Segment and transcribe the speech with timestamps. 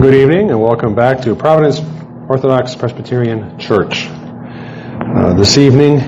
[0.00, 1.80] Good evening and welcome back to Providence
[2.28, 4.06] Orthodox Presbyterian Church.
[4.06, 5.98] Uh, this evening,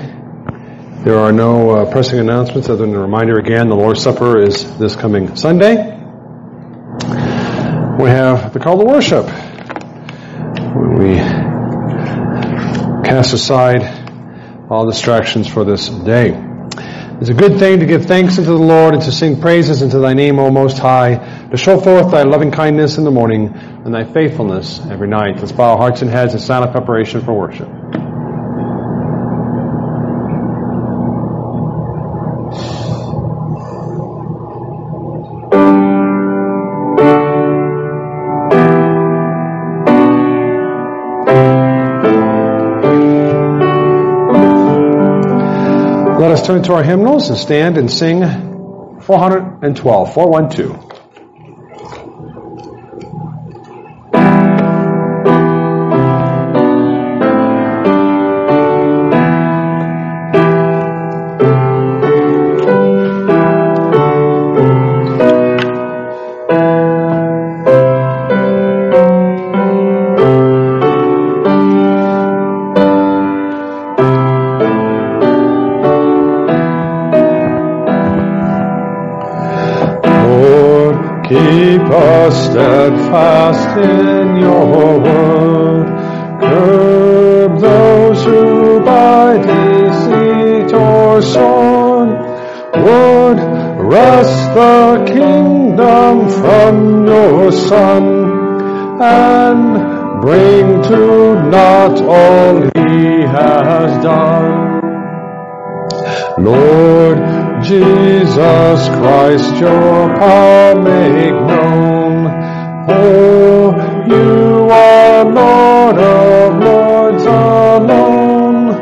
[1.03, 4.77] there are no uh, pressing announcements other than a reminder again the Lord's Supper is
[4.77, 5.75] this coming Sunday.
[5.75, 5.81] We
[8.09, 9.25] have the call to worship.
[10.97, 11.17] We
[13.03, 13.83] cast aside
[14.69, 16.50] all distractions for this day.
[17.21, 19.99] It's a good thing to give thanks unto the Lord and to sing praises unto
[19.99, 23.93] thy name, O Most High, to show forth thy loving kindness in the morning and
[23.93, 25.37] thy faithfulness every night.
[25.37, 27.80] Let's bow our hearts and heads in silent preparation for worship.
[46.31, 48.21] Let us turn to our hymnals and stand and sing
[49.01, 50.90] 412, 412.
[82.31, 85.87] Steadfast in your word.
[86.41, 92.09] Curb those who by deceit or scorn
[92.85, 93.39] would
[93.91, 98.03] wrest the kingdom from your Son
[99.01, 104.81] and bring to naught all he has done.
[106.37, 107.17] Lord
[107.63, 112.10] Jesus Christ, your power make known.
[112.87, 113.75] Oh,
[114.07, 118.73] you are Lord of lords alone.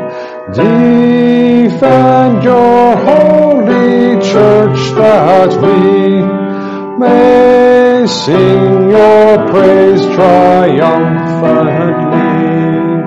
[0.54, 6.22] Defend your holy church that we
[6.98, 13.04] may sing your praise triumphantly.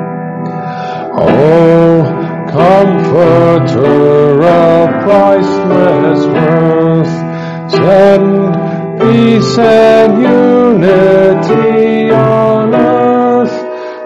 [1.16, 2.04] Oh,
[2.52, 7.14] comforter of priceless worth,
[7.72, 8.53] send
[9.04, 13.52] peace and unity on earth.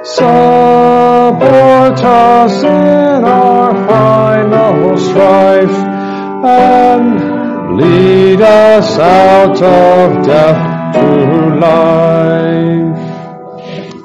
[0.08, 5.78] Support us in our final strife
[6.46, 12.98] and lead us out of death to life.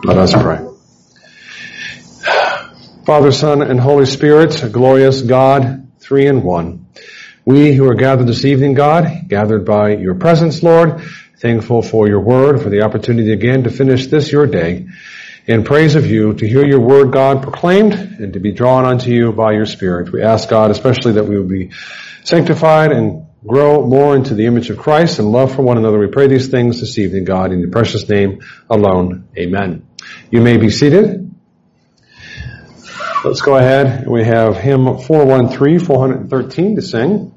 [0.05, 0.59] Let us pray.
[3.07, 6.87] Father, Son, and Holy Spirit, glorious God, three in one.
[7.45, 11.03] We who are gathered this evening, God, gathered by your presence, Lord,
[11.39, 14.87] thankful for your word, for the opportunity again to finish this your day
[15.47, 19.11] in praise of you, to hear your word, God, proclaimed, and to be drawn unto
[19.11, 20.13] you by your Spirit.
[20.13, 21.73] We ask, God, especially that we will be
[22.23, 25.99] sanctified and grow more into the image of Christ and love for one another.
[25.99, 29.29] We pray these things this evening, God, in your precious name alone.
[29.37, 29.89] Amen.
[30.31, 31.22] You may be seated.
[33.25, 34.09] Let's go ahead.
[34.09, 37.33] We have hymn 413, 413 to sing.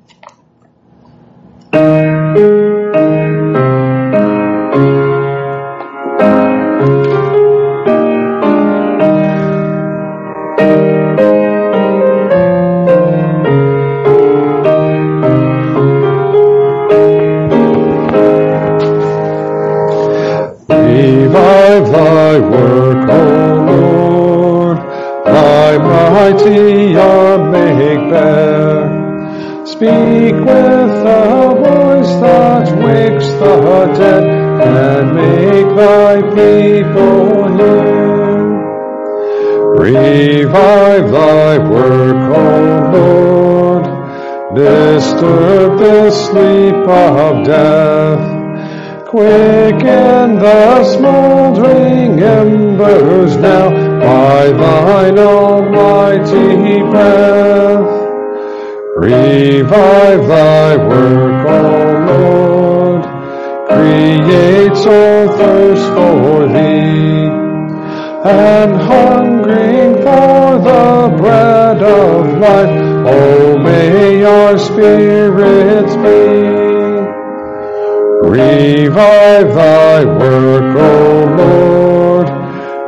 [78.28, 82.28] Revive thy work, O Lord.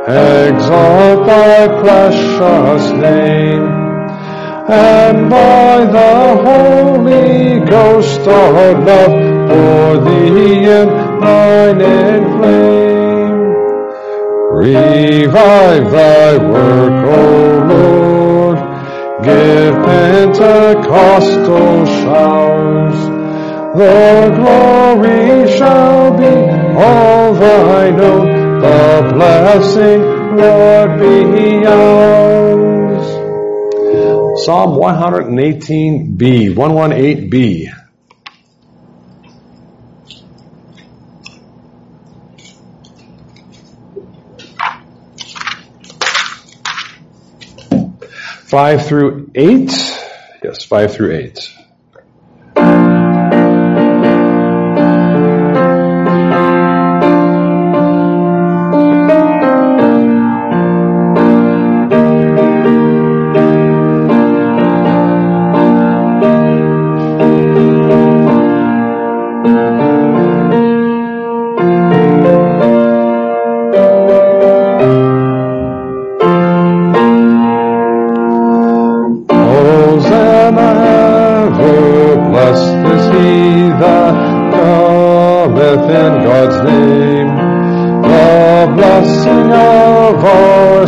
[0.08, 3.62] Exalt thy precious name.
[4.68, 10.88] And by the Holy Ghost of love, pour thee in
[11.20, 13.54] thine inflame.
[14.50, 17.08] Revive thy work, O
[17.74, 18.58] Lord.
[19.22, 23.07] Give Pentecostal showers.
[23.78, 28.60] The glory shall be all thine own.
[28.60, 30.00] The blessing,
[30.36, 33.06] Lord, be ours.
[34.44, 37.72] Psalm 118b, 118b.
[48.48, 49.70] Five through eight.
[50.42, 51.57] Yes, five through eight.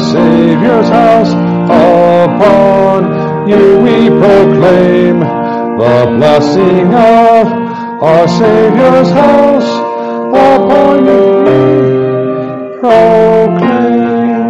[0.00, 1.32] Our Savior's house
[1.68, 3.00] upon
[3.48, 5.20] you we proclaim.
[5.20, 7.46] The blessing of
[8.02, 9.70] our Savior's house
[10.32, 11.60] upon you we
[12.80, 14.40] proclaim.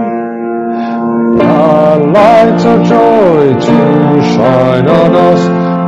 [1.38, 5.42] The lights of joy to shine on us,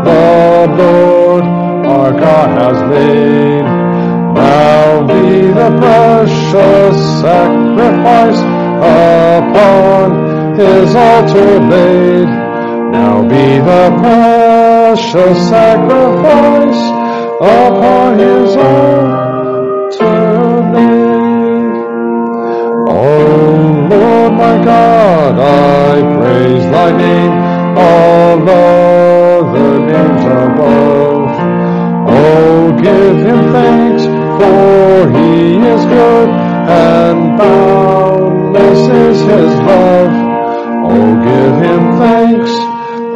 [0.09, 1.44] the Lord
[1.87, 3.62] our God has made.
[4.35, 8.51] Now be the precious sacrifice
[8.82, 12.29] upon his altar laid.
[12.93, 16.82] Now be the precious sacrifice
[17.40, 19.02] upon his altar
[20.75, 21.75] laid.
[22.88, 23.00] O
[23.90, 27.35] Lord my God, I praise thy name,
[27.78, 31.31] all other names above.
[32.08, 34.05] Oh, give him thanks,
[34.38, 37.38] for he is good, and
[38.52, 40.12] boundless is his love.
[40.84, 42.52] Oh, give him thanks,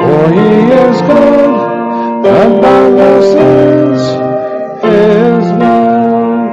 [0.00, 1.50] for he is good,
[2.26, 4.00] and boundless is
[4.82, 6.52] his love.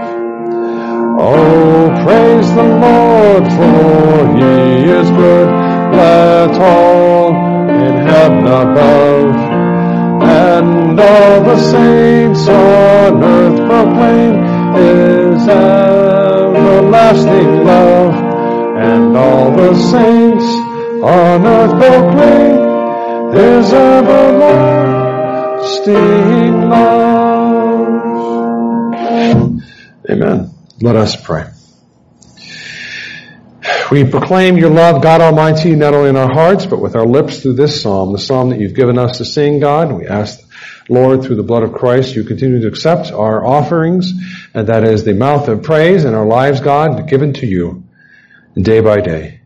[1.20, 4.52] Oh, praise the Lord, for he
[4.90, 5.48] is good.
[5.94, 7.30] Let all
[7.70, 9.36] in heaven above
[10.24, 14.36] and all the saints on earth proclaim
[14.76, 16.74] his everlasting
[17.66, 18.23] love.
[18.84, 20.44] And all the saints
[21.02, 22.64] on earth proclaim
[23.34, 24.70] his everlasting
[26.70, 27.24] love.
[30.10, 30.52] Amen.
[30.82, 31.46] Let us pray.
[33.90, 37.40] We proclaim your love, God Almighty, not only in our hearts, but with our lips
[37.42, 39.94] through this psalm, the psalm that you've given us to sing, God.
[39.94, 40.42] We ask,
[40.90, 44.12] Lord, through the blood of Christ, you continue to accept our offerings,
[44.54, 47.83] and that is the mouth of praise in our lives, God, given to you
[48.56, 49.40] day by day.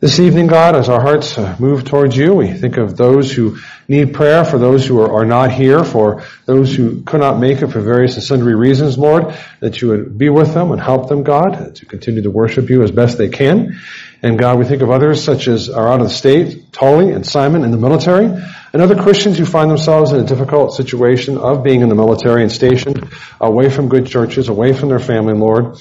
[0.00, 3.56] This evening, God, as our hearts uh, move towards you, we think of those who
[3.88, 7.68] need prayer, for those who are, not here, for those who could not make it
[7.68, 11.22] for various and sundry reasons, Lord, that you would be with them and help them,
[11.22, 13.80] God, to continue to worship you as best they can.
[14.20, 17.24] And God, we think of others such as are out of the state, Tully and
[17.24, 21.62] Simon in the military, and other Christians who find themselves in a difficult situation of
[21.62, 23.08] being in the military and stationed
[23.40, 25.78] away from good churches, away from their family, Lord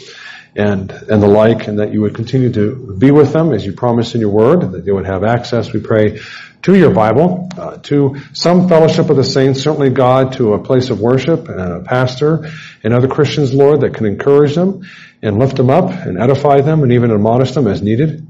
[0.56, 3.74] and and the like, and that you would continue to be with them as you
[3.74, 6.20] promised in your word, that they would have access, we pray,
[6.64, 10.90] to your Bible, uh, to some fellowship of the saints, certainly God, to a place
[10.90, 12.50] of worship and a pastor
[12.84, 14.84] and other Christians, Lord, that can encourage them
[15.22, 18.28] and lift them up and edify them and even admonish them as needed.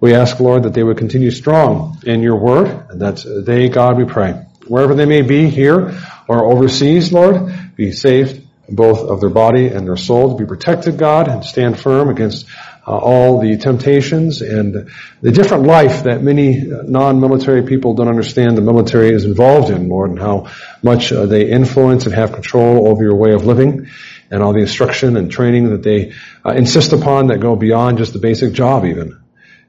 [0.00, 3.96] We ask, Lord, that they would continue strong in your word, and that they, God,
[3.98, 4.32] we pray,
[4.66, 5.94] wherever they may be, here
[6.26, 10.98] or overseas, Lord, be saved both of their body and their soul to be protected,
[10.98, 12.46] God, and stand firm against
[12.86, 14.90] uh, all the temptations and
[15.20, 20.10] the different life that many non-military people don't understand the military is involved in, Lord,
[20.10, 20.50] and how
[20.82, 23.88] much uh, they influence and have control over your way of living
[24.30, 26.12] and all the instruction and training that they
[26.44, 29.20] uh, insist upon that go beyond just the basic job even.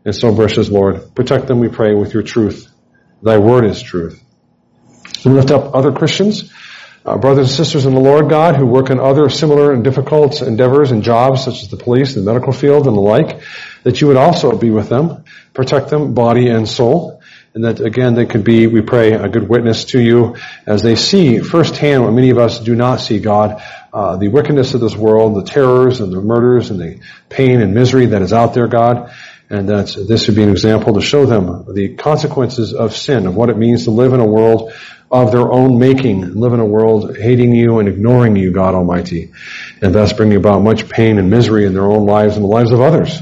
[0.04, 2.70] And so, precious Lord, protect them, we pray, with your truth.
[3.24, 4.22] Thy word is truth.
[5.24, 6.52] We lift up other Christians
[7.06, 10.42] uh, brothers and sisters in the Lord God who work in other similar and difficult
[10.42, 13.42] endeavors and jobs such as the police, the medical field, and the like,
[13.84, 17.22] that you would also be with them, protect them, body and soul,
[17.54, 20.36] and that again they could be, we pray, a good witness to you
[20.66, 23.62] as they see firsthand what many of us do not see, God,
[23.94, 27.76] uh, the wickedness of this world, the terrors and the murders and the pain and
[27.76, 29.14] misery that is out there, God,
[29.50, 33.36] and that this would be an example to show them the consequences of sin, of
[33.36, 34.74] what it means to live in a world
[35.24, 39.32] of their own making, live in a world hating you and ignoring you, God Almighty,
[39.82, 42.72] and thus bringing about much pain and misery in their own lives and the lives
[42.72, 43.20] of others.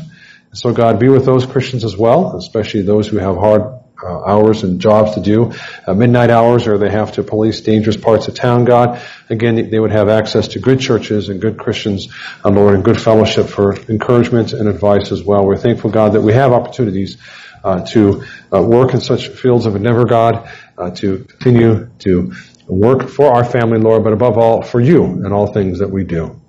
[0.53, 4.63] So God, be with those Christians as well, especially those who have hard uh, hours
[4.63, 5.53] and jobs to do,
[5.87, 9.01] uh, midnight hours, or they have to police dangerous parts of town, God.
[9.29, 12.09] Again, they would have access to good churches and good Christians,
[12.43, 15.45] uh, Lord, and good fellowship for encouragement and advice as well.
[15.45, 17.17] We're thankful, God, that we have opportunities
[17.63, 22.33] to uh, work in such fields of endeavor, God, uh, to continue to
[22.67, 26.03] work for our family, Lord, but above all, for you in all things that we
[26.03, 26.39] do.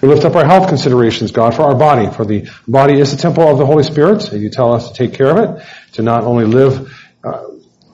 [0.00, 3.18] We lift up our health considerations, God, for our body, for the body is the
[3.18, 6.02] temple of the Holy Spirit, and you tell us to take care of it, to
[6.02, 7.44] not only live uh,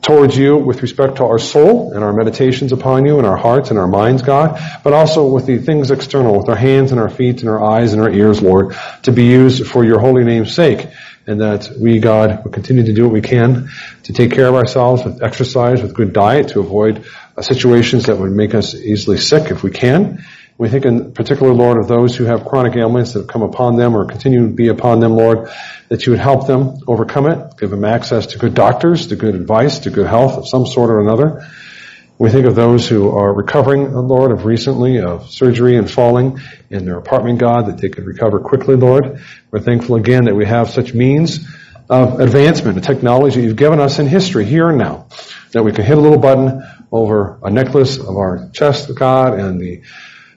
[0.04, 3.71] towards you with respect to our soul and our meditations upon you and our hearts
[3.71, 7.09] and our minds, God, but also with the things external, with our hands and our
[7.09, 10.54] feet and our eyes and our ears, Lord, to be used for your holy name's
[10.54, 10.87] sake.
[11.26, 13.71] And that we, God, will continue to do what we can
[14.04, 18.19] to take care of ourselves with exercise, with good diet, to avoid uh, situations that
[18.19, 20.23] would make us easily sick if we can
[20.57, 23.76] we think in particular, Lord, of those who have chronic ailments that have come upon
[23.76, 25.49] them or continue to be upon them, Lord,
[25.88, 29.35] that you would help them overcome it, give them access to good doctors, to good
[29.35, 31.45] advice, to good health of some sort or another.
[32.16, 36.38] We think of those who are recovering, Lord, of recently of surgery and falling
[36.71, 39.21] in their apartment, God, that they could recover quickly, Lord.
[39.50, 41.44] We're thankful again that we have such means
[41.90, 45.09] of advancement, the technology you've given us in history here and now,
[45.50, 49.61] that we can hit a little button over a necklace of our chest, God, and
[49.61, 49.83] the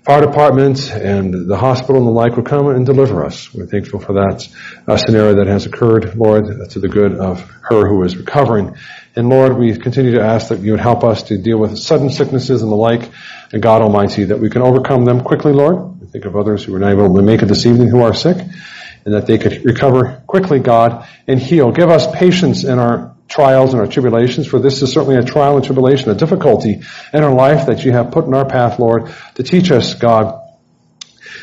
[0.03, 3.53] fire departments and the hospital and the like will come and deliver us.
[3.53, 4.47] We're thankful for that
[4.87, 8.75] uh, scenario that has occurred, Lord, to the good of her who is recovering.
[9.17, 12.11] And Lord, we continue to ask that you would help us to deal with sudden
[12.11, 13.09] sicknesses and the like,
[13.51, 15.99] and God Almighty, that we can overcome them quickly, Lord.
[15.99, 18.13] We think of others who are not able to make it this evening who are
[18.13, 21.71] sick, and that they could recover quickly, God, and heal.
[21.71, 25.55] Give us patience in our trials and our tribulations, for this is certainly a trial
[25.55, 29.11] and tribulation, a difficulty in our life that you have put in our path, Lord,
[29.33, 30.39] to teach us, God,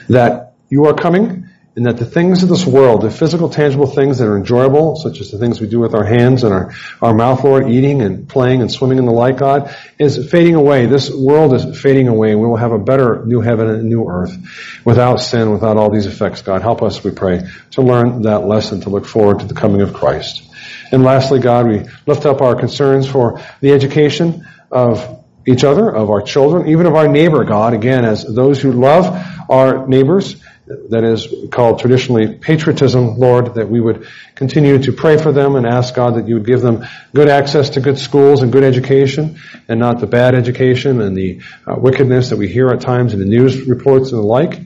[0.09, 1.44] that you are coming
[1.77, 5.21] and that the things of this world, the physical, tangible things that are enjoyable, such
[5.21, 8.29] as the things we do with our hands and our, our mouth, Lord, eating and
[8.29, 10.87] playing and swimming and the like, God, is fading away.
[10.87, 14.09] This world is fading away and we will have a better new heaven and new
[14.09, 14.37] earth
[14.85, 16.63] without sin, without all these effects, God.
[16.63, 19.93] Help us, we pray, to learn that lesson, to look forward to the coming of
[19.95, 20.49] Christ.
[20.93, 26.09] And lastly, God, we lift up our concerns for the education of each other, of
[26.09, 29.07] our children, even of our neighbor, God, again, as those who love
[29.51, 30.37] our neighbors,
[30.67, 35.67] that is called traditionally patriotism, Lord, that we would continue to pray for them and
[35.67, 39.39] ask God that you would give them good access to good schools and good education
[39.69, 43.19] and not the bad education and the uh, wickedness that we hear at times in
[43.19, 44.61] the news reports and the like.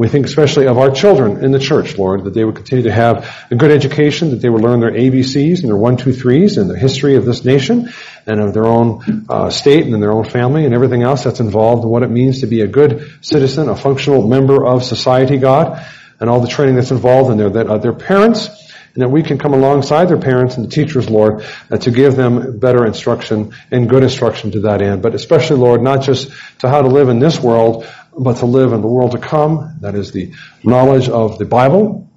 [0.00, 2.90] We think especially of our children in the church, Lord, that they would continue to
[2.90, 6.56] have a good education, that they would learn their ABCs and their one, two, threes
[6.56, 7.92] and the history of this nation
[8.24, 11.84] and of their own uh, state and their own family and everything else that's involved
[11.84, 15.86] in what it means to be a good citizen, a functional member of society, God,
[16.18, 18.48] and all the training that's involved in there, that uh, their parents
[18.94, 22.16] and that we can come alongside their parents and the teachers, Lord, uh, to give
[22.16, 25.02] them better instruction and good instruction to that end.
[25.02, 26.30] But especially, Lord, not just
[26.60, 27.86] to how to live in this world,
[28.18, 29.78] but to live in the world to come.
[29.80, 32.08] That is the knowledge of the Bible,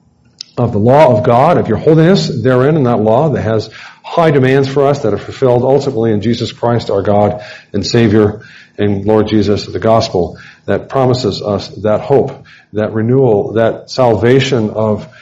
[0.57, 3.71] of the law of God, of your holiness therein in that law that has
[4.03, 8.43] high demands for us that are fulfilled ultimately in Jesus Christ, our God and Savior,
[8.77, 15.13] and Lord Jesus, the gospel that promises us that hope, that renewal, that salvation of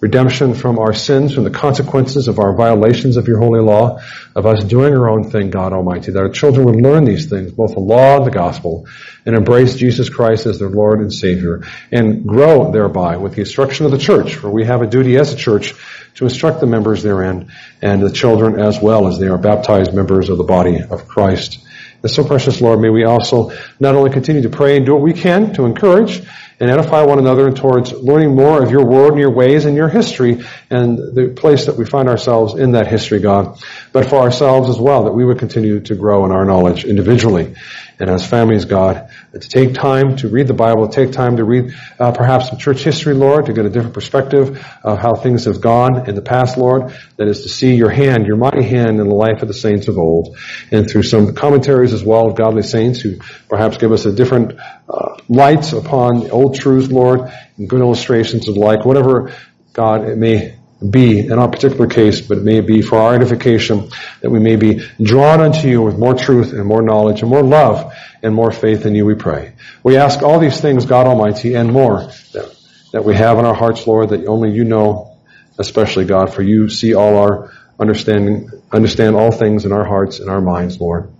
[0.00, 4.00] redemption from our sins, from the consequences of our violations of your holy law,
[4.34, 7.52] of us doing our own thing, God Almighty, that our children would learn these things,
[7.52, 8.86] both the law and the gospel,
[9.26, 13.84] and embrace Jesus Christ as their Lord and Savior, and grow thereby with the instruction
[13.84, 15.74] of the church, for we have a duty as a church
[16.14, 17.52] to instruct the members therein,
[17.82, 21.66] and the children as well as they are baptized members of the body of Christ.
[22.02, 25.02] And so precious Lord, may we also not only continue to pray and do what
[25.02, 26.22] we can to encourage
[26.60, 29.74] and edify one another and towards learning more of your world and your ways and
[29.74, 33.58] your history and the place that we find ourselves in that history, God,
[33.92, 37.54] but for ourselves as well, that we would continue to grow in our knowledge individually
[38.00, 41.74] and as families, God, to take time to read the Bible, take time to read
[41.98, 45.60] uh, perhaps some church history, Lord, to get a different perspective of how things have
[45.60, 46.94] gone in the past, Lord.
[47.18, 49.86] That is to see your hand, your mighty hand in the life of the saints
[49.88, 50.38] of old,
[50.70, 53.18] and through some commentaries as well of godly saints who
[53.50, 58.56] perhaps give us a different uh, lights upon old truths, Lord, and good illustrations of
[58.56, 59.34] like whatever
[59.74, 60.56] God it may
[60.88, 63.90] be in our particular case, but it may be for our edification,
[64.22, 67.42] that we may be drawn unto you with more truth and more knowledge and more
[67.42, 69.52] love and more faith in you, we pray.
[69.82, 72.00] We ask all these things, God Almighty, and more
[72.32, 72.56] that,
[72.92, 75.16] that we have in our hearts, Lord, that only you know,
[75.58, 80.30] especially God, for you see all our understanding, understand all things in our hearts and
[80.30, 81.10] our minds, Lord.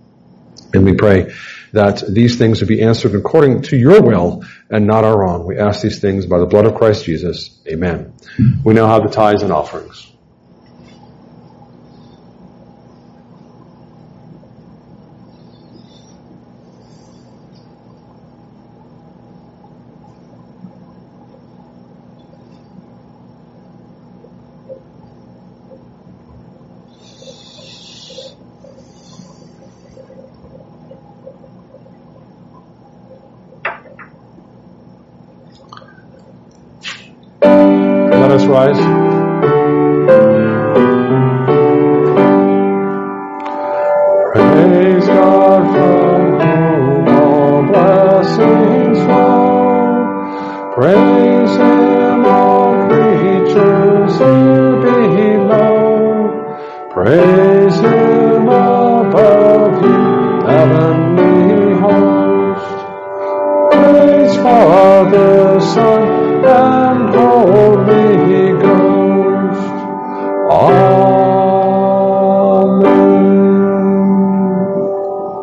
[0.73, 1.35] And we pray
[1.73, 5.47] that these things would be answered according to your will and not our own.
[5.47, 7.59] We ask these things by the blood of Christ Jesus.
[7.67, 8.13] Amen.
[8.65, 10.10] We now have the tithes and offerings.
[50.81, 56.89] Praise Him, all creatures here below.
[56.91, 62.79] Praise Him above you, heavenly host.
[63.75, 69.71] Praise Father, Son, and Holy Ghost.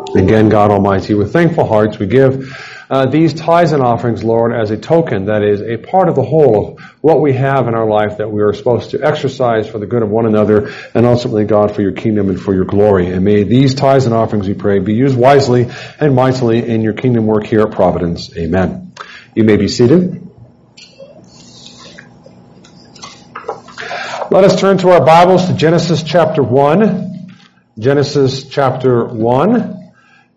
[0.08, 0.18] Amen.
[0.18, 4.72] Again, God Almighty, with thankful hearts, we give uh, these tithes and offerings, Lord, as
[4.72, 7.86] a token that is a part of the whole of what we have in our
[7.86, 11.44] life that we are supposed to exercise for the good of one another and ultimately,
[11.44, 13.08] God, for your kingdom and for your glory.
[13.08, 16.94] And may these tithes and offerings, we pray, be used wisely and mightily in your
[16.94, 18.36] kingdom work here at Providence.
[18.38, 18.94] Amen.
[19.36, 20.24] You may be seated.
[24.32, 27.34] Let us turn to our Bibles to Genesis chapter 1.
[27.80, 29.92] Genesis chapter 1.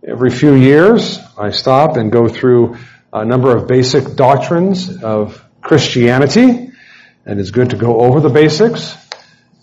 [0.06, 2.76] Every few years, I stop and go through
[3.14, 6.70] a number of basic doctrines of Christianity,
[7.24, 8.94] and it's good to go over the basics.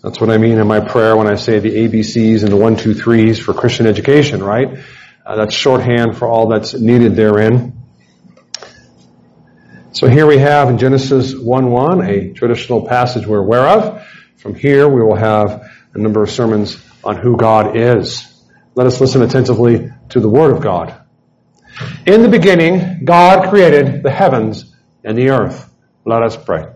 [0.02, 2.74] That's what I mean in my prayer when I say the ABCs and the one,
[2.74, 4.76] two, threes for Christian education, right?
[5.24, 7.80] Uh, that's shorthand for all that's needed therein.
[9.92, 14.04] So here we have in Genesis 1-1, a traditional passage we're aware of.
[14.38, 18.26] From here we will have a number of sermons on who God is.
[18.74, 21.04] Let us listen attentively to the Word of God.
[22.06, 25.70] In the beginning, God created the heavens and the earth.
[26.04, 26.66] Let us pray.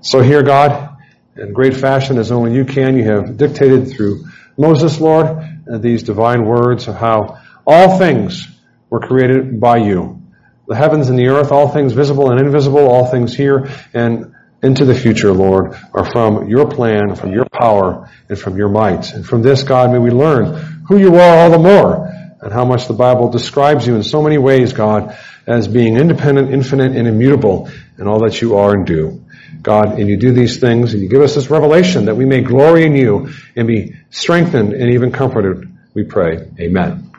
[0.00, 0.96] So here, God,
[1.36, 4.24] in great fashion as only you can, you have dictated through
[4.56, 5.38] Moses, Lord,
[5.80, 8.48] these divine words of how all things
[8.88, 10.22] were created by you.
[10.66, 14.84] The heavens and the earth, all things visible and invisible, all things here and into
[14.84, 19.12] the future, Lord, are from your plan, from your power, and from your might.
[19.12, 22.09] And from this, God, may we learn who you are all the more,
[22.40, 26.52] and how much the Bible describes you in so many ways, God, as being independent,
[26.52, 29.24] infinite, and immutable in all that you are and do.
[29.62, 32.40] God, and you do these things, and you give us this revelation that we may
[32.40, 36.48] glory in you and be strengthened and even comforted, we pray.
[36.58, 37.10] Amen.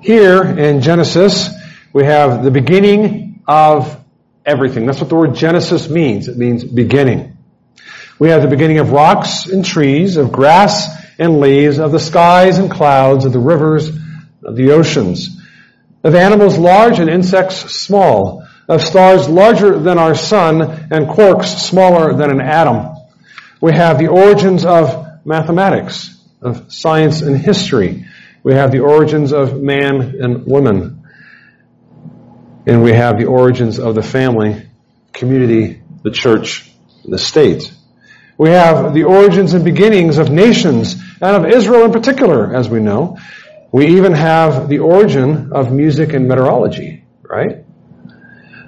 [0.00, 1.50] Here in Genesis,
[1.92, 4.02] we have the beginning of
[4.46, 4.86] everything.
[4.86, 6.28] That's what the word Genesis means.
[6.28, 7.36] It means beginning.
[8.18, 12.58] We have the beginning of rocks and trees, of grass and leaves, of the skies
[12.58, 13.88] and clouds, of the rivers,
[14.44, 15.40] of the oceans,
[16.02, 22.14] of animals large and insects small, of stars larger than our sun and quarks smaller
[22.14, 22.96] than an atom.
[23.60, 28.06] We have the origins of mathematics, of science and history.
[28.42, 31.04] We have the origins of man and woman.
[32.66, 34.68] And we have the origins of the family,
[35.12, 36.68] community, the church,
[37.04, 37.72] the state.
[38.42, 42.80] We have the origins and beginnings of nations and of Israel in particular, as we
[42.80, 43.16] know.
[43.70, 47.64] We even have the origin of music and meteorology, right?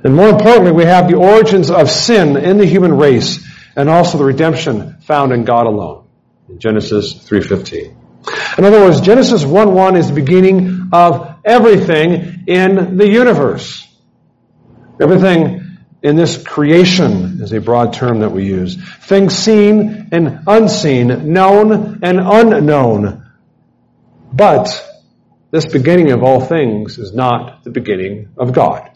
[0.05, 4.17] And more importantly, we have the origins of sin in the human race and also
[4.17, 6.07] the redemption found in God alone
[6.49, 8.59] in Genesis 3.15.
[8.59, 13.89] In other words, Genesis 1.1 is the beginning of everything in the universe.
[15.01, 15.64] Everything
[16.05, 18.77] in this creation is a broad term that we use.
[19.07, 23.25] Things seen and unseen, known and unknown.
[24.31, 24.69] But
[25.51, 28.91] this beginning of all things is not the beginning of God.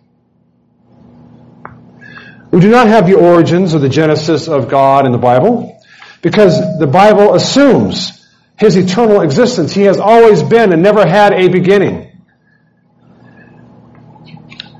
[2.50, 5.80] We do not have the origins or the genesis of God in the Bible
[6.20, 9.72] because the Bible assumes his eternal existence.
[9.72, 12.04] He has always been and never had a beginning.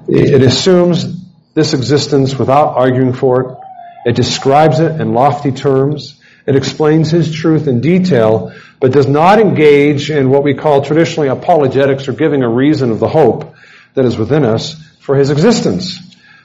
[0.09, 1.18] It assumes
[1.59, 3.59] this existence without arguing for it
[4.07, 6.21] It describes it in lofty terms.
[6.47, 11.29] It explains his truth in detail, but does not engage in what we call traditionally
[11.29, 13.57] apologetics or giving a reason of the hope
[13.95, 15.99] that is within us for his existence.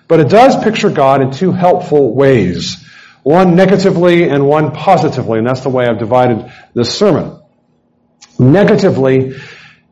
[0.08, 2.84] But it does picture God in two helpful ways.
[3.22, 7.40] One negatively and one positively, and that's the way I've divided this sermon.
[8.40, 9.40] Negatively,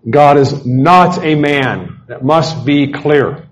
[0.09, 2.01] God is not a man.
[2.07, 3.50] That must be clear.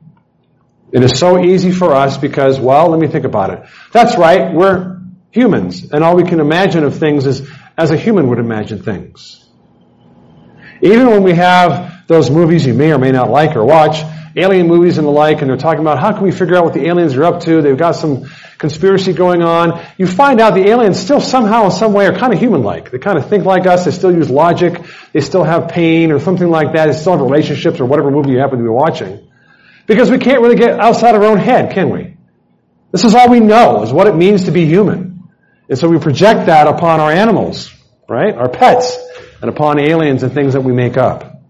[0.92, 3.64] It is so easy for us because, well, let me think about it.
[3.92, 5.00] That's right, we're
[5.32, 7.48] humans, and all we can imagine of things is
[7.78, 9.48] as a human would imagine things.
[10.82, 14.02] Even when we have those movies you may or may not like or watch,
[14.36, 16.74] alien movies and the like, and they're talking about how can we figure out what
[16.74, 20.68] the aliens are up to, they've got some conspiracy going on, you find out the
[20.68, 22.92] aliens still somehow in some way are kind of human-like.
[22.92, 24.82] They kind of think like us, they still use logic,
[25.14, 28.32] they still have pain or something like that, they still have relationships or whatever movie
[28.32, 29.29] you happen to be watching.
[29.90, 32.16] Because we can't really get outside our own head, can we?
[32.92, 35.28] This is all we know, is what it means to be human.
[35.68, 37.74] And so we project that upon our animals,
[38.08, 38.36] right?
[38.36, 38.96] Our pets,
[39.42, 41.42] and upon aliens and things that we make up.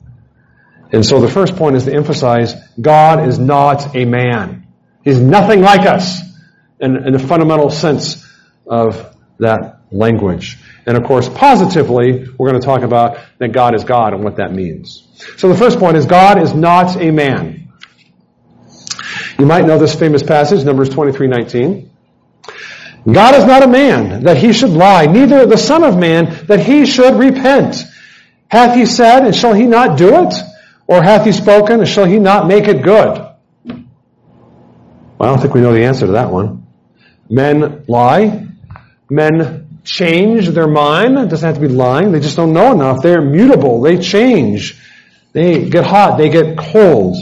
[0.94, 4.68] And so the first point is to emphasize God is not a man.
[5.04, 6.22] He's nothing like us
[6.80, 8.26] in, in the fundamental sense
[8.66, 10.60] of that language.
[10.86, 14.38] And of course, positively, we're going to talk about that God is God and what
[14.38, 15.06] that means.
[15.36, 17.69] So the first point is God is not a man.
[19.40, 21.90] You might know this famous passage, Numbers 23:19.
[23.10, 26.60] God is not a man that he should lie, neither the son of man that
[26.60, 27.86] he should repent.
[28.50, 30.34] Hath he said, and shall he not do it?
[30.88, 33.30] Or hath he spoken, and shall he not make it good?
[33.66, 33.78] Well,
[35.22, 36.68] I don't think we know the answer to that one.
[37.30, 38.48] Men lie.
[39.10, 41.18] Men change their mind.
[41.18, 42.12] It doesn't have to be lying.
[42.12, 43.02] They just don't know enough.
[43.02, 43.82] They're mutable.
[43.82, 44.78] They change.
[45.32, 46.18] They get hot.
[46.18, 47.16] They get cold.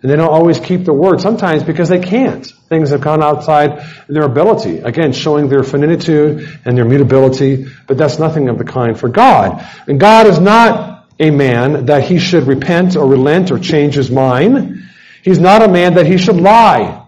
[0.00, 2.46] And they don't always keep the word, sometimes because they can't.
[2.68, 4.78] Things have gone outside their ability.
[4.78, 9.66] Again, showing their finitude and their mutability, but that's nothing of the kind for God.
[9.88, 14.08] And God is not a man that he should repent or relent or change his
[14.08, 14.84] mind.
[15.24, 17.06] He's not a man that he should lie.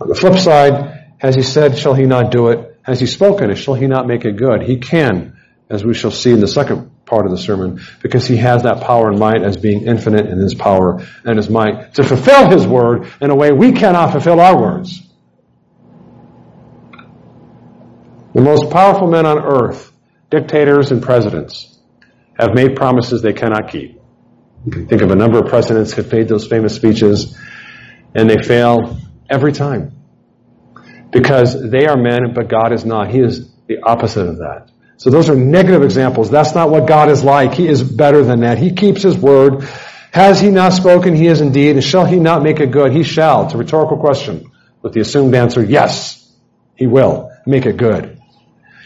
[0.00, 2.78] On the flip side, has he said, shall he not do it?
[2.82, 4.62] Has he spoken, shall he not make it good?
[4.62, 5.36] He can,
[5.68, 8.82] as we shall see in the second part of the sermon because he has that
[8.82, 12.66] power and might as being infinite in his power and his might to fulfill his
[12.66, 15.02] word in a way we cannot fulfill our words.
[18.34, 19.90] The most powerful men on earth,
[20.30, 21.78] dictators and presidents,
[22.38, 23.98] have made promises they cannot keep.
[24.66, 27.38] You can think of a number of presidents who have made those famous speeches
[28.14, 28.98] and they fail
[29.30, 29.92] every time.
[31.10, 33.10] Because they are men, but God is not.
[33.10, 34.70] He is the opposite of that.
[34.98, 36.30] So those are negative examples.
[36.30, 37.54] That's not what God is like.
[37.54, 38.58] He is better than that.
[38.58, 39.62] He keeps His word.
[40.12, 41.14] Has He not spoken?
[41.14, 41.76] He is indeed.
[41.76, 42.92] And shall He not make it good?
[42.92, 43.44] He shall.
[43.44, 44.50] It's a rhetorical question
[44.82, 46.32] with the assumed answer, yes,
[46.76, 48.20] He will make it good.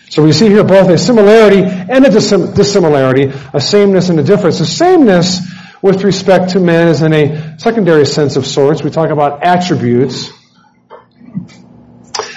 [0.09, 4.59] So we see here both a similarity and a dissimilarity, a sameness and a difference.
[4.59, 5.39] The sameness
[5.83, 8.83] with respect to men is in a secondary sense of sorts.
[8.83, 10.31] We talk about attributes.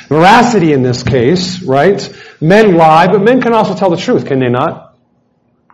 [0.07, 1.99] Veracity in this case, right?
[2.41, 4.93] Men lie, but men can also tell the truth, can they not?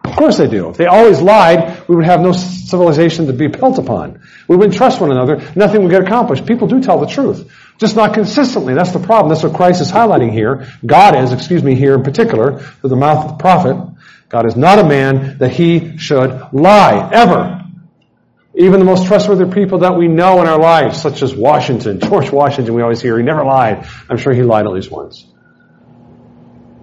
[0.04, 0.70] Of course they do.
[0.70, 4.22] If they always lied, we would have no civilization to be built upon.
[4.48, 5.38] We wouldn't trust one another.
[5.56, 6.46] Nothing would get accomplished.
[6.46, 7.52] People do tell the truth.
[7.78, 8.74] Just not consistently.
[8.74, 9.30] That's the problem.
[9.30, 10.68] That's what Christ is highlighting here.
[10.86, 13.78] God is, excuse me, here in particular, through the mouth of the prophet.
[14.30, 17.64] God is not a man that he should lie, ever.
[18.56, 22.32] Even the most trustworthy people that we know in our lives, such as Washington, George
[22.32, 23.88] Washington, we always hear, he never lied.
[24.10, 25.29] I'm sure he lied at least once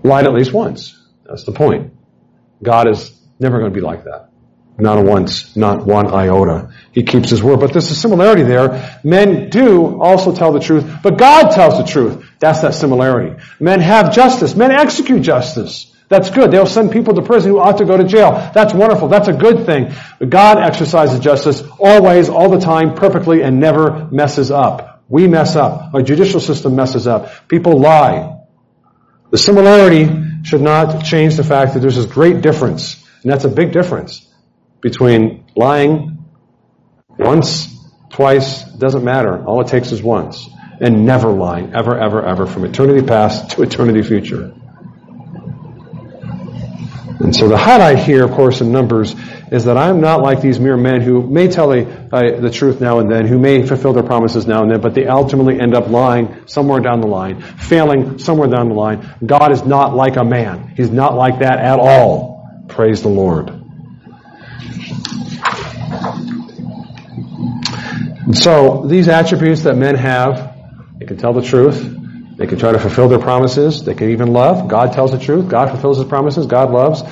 [0.07, 0.99] lied at least once.
[1.25, 1.92] That's the point.
[2.62, 4.31] God is never going to be like that.
[4.79, 6.73] Not once, not one iota.
[6.92, 7.61] He keeps his word.
[7.61, 9.01] But there's a similarity there.
[9.03, 12.27] Men do also tell the truth, but God tells the truth.
[12.38, 13.42] That's that similarity.
[13.59, 14.55] Men have justice.
[14.55, 15.92] Men execute justice.
[16.09, 16.51] That's good.
[16.51, 18.51] They'll send people to prison who ought to go to jail.
[18.55, 19.09] That's wonderful.
[19.09, 19.92] That's a good thing.
[20.19, 25.03] But God exercises justice always, all the time, perfectly, and never messes up.
[25.09, 25.95] We mess up.
[25.95, 27.49] Our judicial system messes up.
[27.49, 28.36] People lie.
[29.31, 30.09] The similarity
[30.45, 34.27] should not change the fact that there's this great difference, and that's a big difference
[34.81, 36.25] between lying
[37.19, 37.75] once,
[38.11, 39.45] twice, doesn't matter.
[39.45, 40.49] All it takes is once.
[40.79, 44.55] And never lying, ever, ever, ever, from eternity past to eternity future.
[47.27, 49.12] And so the highlight here, of course, in Numbers
[49.51, 51.83] is that I'm not like these mere men who may tell uh,
[52.41, 55.09] the truth now and then, who may fulfill their promises now and then, but they
[55.09, 59.12] ultimately end up lying somewhere down the line, failing somewhere down the line.
[59.27, 60.73] God is not like a man.
[60.77, 62.65] He's not like that at all.
[62.69, 63.49] Praise the Lord.
[68.25, 70.55] And so these attributes that men have,
[71.01, 72.06] They can tell the truth.
[72.37, 73.85] They can try to fulfill their promises.
[73.85, 74.68] They can even love.
[74.68, 75.49] God tells the truth.
[75.49, 76.46] God fulfills his promises.
[76.46, 77.03] God loves.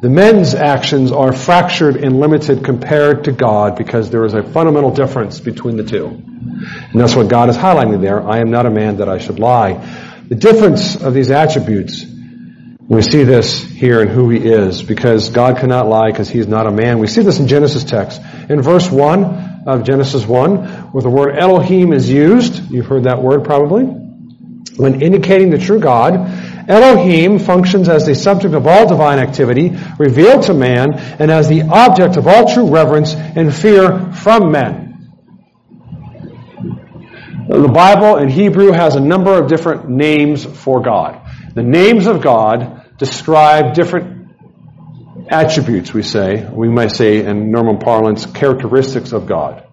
[0.00, 4.92] The men's actions are fractured and limited compared to God because there is a fundamental
[4.92, 6.06] difference between the two.
[6.06, 8.26] And that's what God is highlighting there.
[8.26, 9.74] I am not a man that I should lie.
[10.28, 12.06] The difference of these attributes,
[12.88, 16.48] we see this here in who he is because God cannot lie because he is
[16.48, 16.98] not a man.
[16.98, 18.22] We see this in Genesis text.
[18.48, 23.22] In verse 1 of Genesis 1, where the word Elohim is used, you've heard that
[23.22, 23.99] word probably,
[24.76, 26.14] when indicating the true God,
[26.68, 31.62] Elohim functions as the subject of all divine activity revealed to man and as the
[31.62, 34.90] object of all true reverence and fear from men.
[37.48, 41.20] The Bible in Hebrew has a number of different names for God.
[41.54, 44.28] The names of God describe different
[45.28, 46.48] attributes, we say.
[46.48, 49.66] We might say in normal parlance, characteristics of God.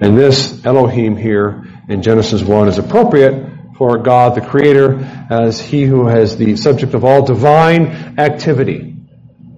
[0.00, 5.82] And this Elohim here in Genesis 1 is appropriate for God the Creator as He
[5.84, 8.94] who has the subject of all divine activity.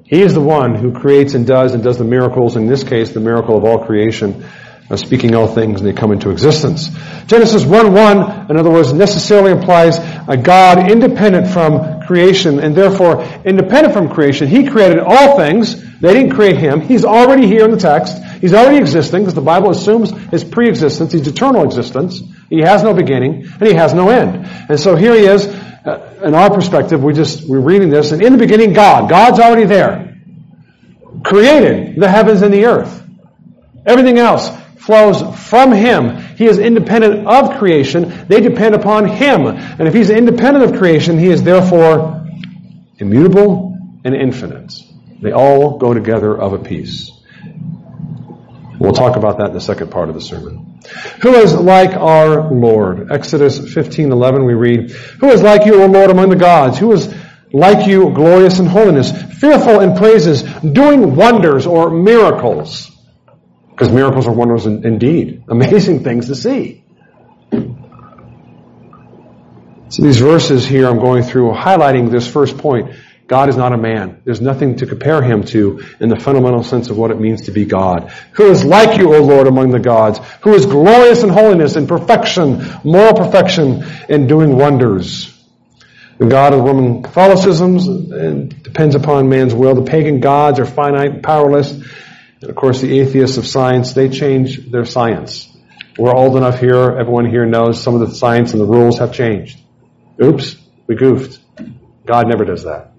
[0.05, 3.12] He is the one who creates and does and does the miracles, in this case,
[3.12, 4.44] the miracle of all creation,
[4.90, 6.88] uh, speaking all things and they come into existence.
[7.26, 13.94] Genesis 1-1, in other words, necessarily implies a God independent from creation and therefore independent
[13.94, 14.49] from creation.
[14.49, 15.81] He created all things.
[16.01, 16.81] They didn't create Him.
[16.81, 18.20] He's already here in the text.
[18.40, 22.20] He's already existing because the Bible assumes His pre-existence, His eternal existence.
[22.49, 24.44] He has no beginning and he has no end.
[24.68, 25.46] And so here he is.
[25.46, 29.09] Uh, in our perspective, we just we're reading this, and in the beginning, God.
[29.09, 30.20] God's already there,
[31.25, 33.03] created the heavens and the earth.
[33.87, 36.29] Everything else flows from Him.
[36.40, 38.24] He is independent of creation.
[38.26, 39.46] They depend upon Him.
[39.46, 42.26] And if He's independent of creation, He is therefore
[42.96, 43.76] immutable
[44.07, 44.72] and infinite.
[45.20, 47.11] They all go together of a piece.
[48.79, 50.81] We'll talk about that in the second part of the sermon.
[51.20, 53.12] Who is like our Lord?
[53.12, 56.79] Exodus 15:11 we read, Who is like you, O Lord, among the gods?
[56.79, 57.14] Who is
[57.53, 62.90] like you, glorious in holiness, fearful in praises, doing wonders or miracles?
[63.80, 65.44] Because miracles are wonders indeed.
[65.48, 66.84] Amazing things to see.
[69.88, 72.94] So these verses here I'm going through highlighting this first point.
[73.26, 74.20] God is not a man.
[74.26, 77.52] There's nothing to compare him to in the fundamental sense of what it means to
[77.52, 78.12] be God.
[78.32, 80.20] Who is like you, O Lord, among the gods?
[80.42, 85.34] Who is glorious in holiness and perfection, moral perfection, and doing wonders?
[86.18, 89.74] The God of Roman Catholicism depends upon man's will.
[89.74, 91.82] The pagan gods are finite and powerless.
[92.40, 95.48] And of course, the atheists of science, they change their science.
[95.98, 99.12] We're old enough here, everyone here knows some of the science and the rules have
[99.12, 99.61] changed.
[100.22, 101.38] Oops, we goofed.
[102.07, 102.92] God never does that.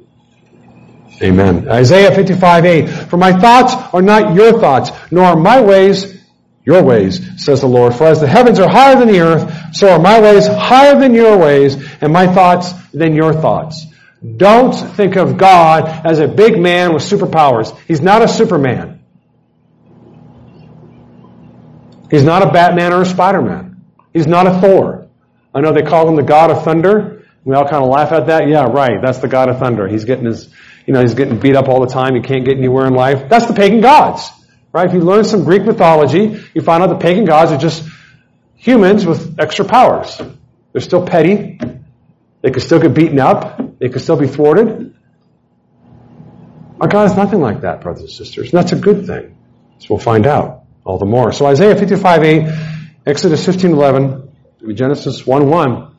[1.21, 1.69] Amen.
[1.69, 2.87] Isaiah 55, 8.
[3.09, 6.21] For my thoughts are not your thoughts, nor are my ways
[6.63, 7.95] your ways, says the Lord.
[7.95, 11.13] For as the heavens are higher than the earth, so are my ways higher than
[11.13, 13.87] your ways, and my thoughts than your thoughts.
[14.37, 17.75] Don't think of God as a big man with superpowers.
[17.87, 19.00] He's not a superman.
[22.11, 23.83] He's not a Batman or a Spider-Man.
[24.13, 25.07] He's not a Thor.
[25.55, 27.25] I know they call him the God of Thunder.
[27.43, 28.47] We all kind of laugh at that.
[28.47, 29.01] Yeah, right.
[29.01, 29.87] That's the God of Thunder.
[29.87, 30.49] He's getting his
[30.85, 32.15] you know, he's getting beat up all the time.
[32.15, 33.29] He can't get anywhere in life.
[33.29, 34.29] That's the pagan gods.
[34.73, 34.87] Right?
[34.87, 37.87] If you learn some Greek mythology, you find out the pagan gods are just
[38.55, 40.21] humans with extra powers.
[40.71, 41.59] They're still petty.
[42.41, 43.79] They could still get beaten up.
[43.79, 44.95] They could still be thwarted.
[46.79, 48.51] Our God is nothing like that, brothers and sisters.
[48.51, 49.37] And that's a good thing.
[49.79, 51.31] So we'll find out all the more.
[51.31, 52.53] So Isaiah 55, 8,
[53.05, 54.31] Exodus 15, 11,
[54.73, 55.97] Genesis 1, 1,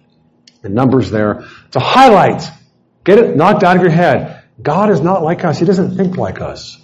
[0.63, 2.43] the numbers there to highlight,
[3.05, 4.45] get it knocked out of your head.
[4.61, 5.59] God is not like us.
[5.59, 6.79] He doesn't think like us.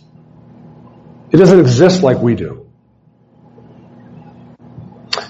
[1.30, 2.68] He doesn't exist like we do.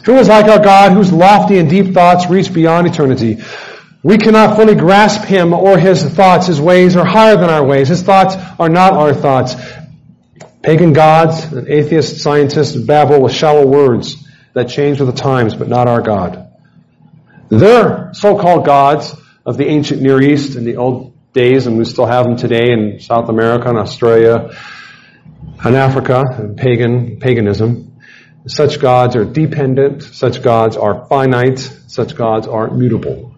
[0.05, 3.43] Who is like our God, whose lofty and deep thoughts reach beyond eternity?
[4.03, 6.47] We cannot fully grasp Him or His thoughts.
[6.47, 7.89] His ways are higher than our ways.
[7.89, 9.55] His thoughts are not our thoughts.
[10.63, 14.17] Pagan gods and atheist scientists babble with shallow words
[14.55, 16.51] that change with the times, but not our God.
[17.49, 19.15] Their so-called gods
[19.47, 22.73] of the ancient Near East and the Old days, and we still have them today
[22.73, 24.51] in South America and Australia
[25.65, 28.01] and Africa, and pagan, paganism.
[28.47, 33.38] Such gods are dependent, such gods are finite, such gods are mutable.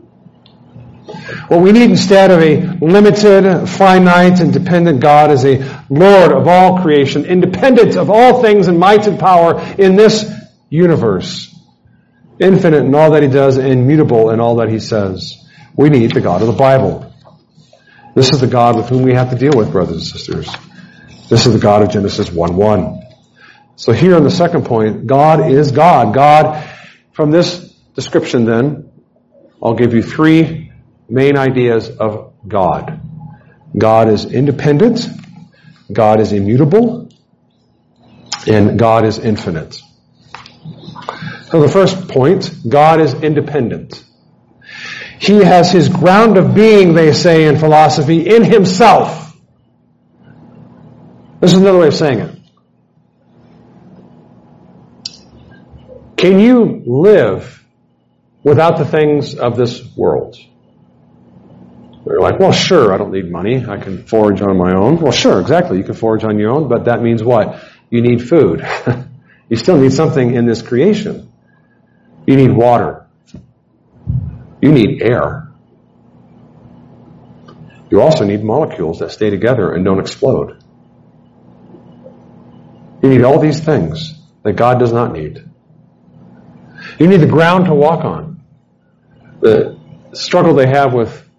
[1.49, 6.47] What we need instead of a limited, finite, and dependent God is a Lord of
[6.47, 10.31] all creation, independent of all things and might and power in this
[10.69, 11.55] universe.
[12.39, 15.37] Infinite in all that he does, and mutable in all that he says.
[15.77, 17.13] We need the God of the Bible.
[18.15, 20.53] This is the God with whom we have to deal with, brothers and sisters.
[21.29, 23.03] This is the God of Genesis 1-1.
[23.77, 26.13] So here in the second point, God is God.
[26.13, 26.69] God,
[27.13, 28.91] from this description then,
[29.63, 30.70] I'll give you three
[31.11, 33.01] main ideas of God.
[33.77, 35.07] God is independent,
[35.93, 37.09] God is immutable,
[38.47, 39.81] and God is infinite.
[41.51, 44.05] So the first point, God is independent.
[45.19, 49.37] He has his ground of being, they say in philosophy, in himself.
[51.41, 52.37] This is another way of saying it.
[56.17, 57.65] Can you live
[58.43, 60.37] without the things of this world?
[62.11, 63.65] You're like, well, sure, I don't need money.
[63.65, 65.01] I can forage on my own.
[65.01, 65.79] Well, sure, exactly.
[65.79, 67.63] You can forage on your own, but that means what?
[67.89, 68.67] You need food.
[69.49, 71.33] you still need something in this creation.
[72.27, 73.07] You need water.
[74.61, 75.53] You need air.
[77.91, 80.63] You also need molecules that stay together and don't explode.
[83.03, 85.45] You need all these things that God does not need.
[86.99, 88.43] You need the ground to walk on.
[89.41, 89.79] The
[90.13, 91.30] struggle they have with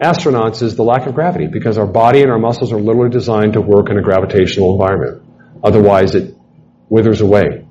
[0.00, 3.52] astronauts is the lack of gravity because our body and our muscles are literally designed
[3.52, 5.22] to work in a gravitational environment.
[5.62, 6.34] Otherwise, it
[6.88, 7.66] withers away.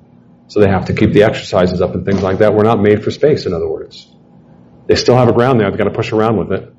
[0.46, 2.54] So they have to keep the exercises up and things like that.
[2.54, 4.08] We're not made for space, in other words.
[4.86, 5.70] They still have a ground there.
[5.70, 6.72] They've got to push around with it.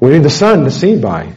[0.00, 1.32] We need the sun to see by.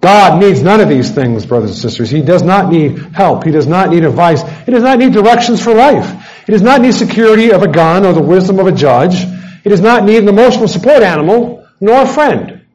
[0.00, 2.10] God needs none of these things, brothers and sisters.
[2.10, 3.44] He does not need help.
[3.44, 4.42] He does not need advice.
[4.64, 6.44] He does not need directions for life.
[6.46, 9.24] He does not need security of a gun or the wisdom of a judge.
[9.62, 12.66] He does not need an emotional support animal nor a friend.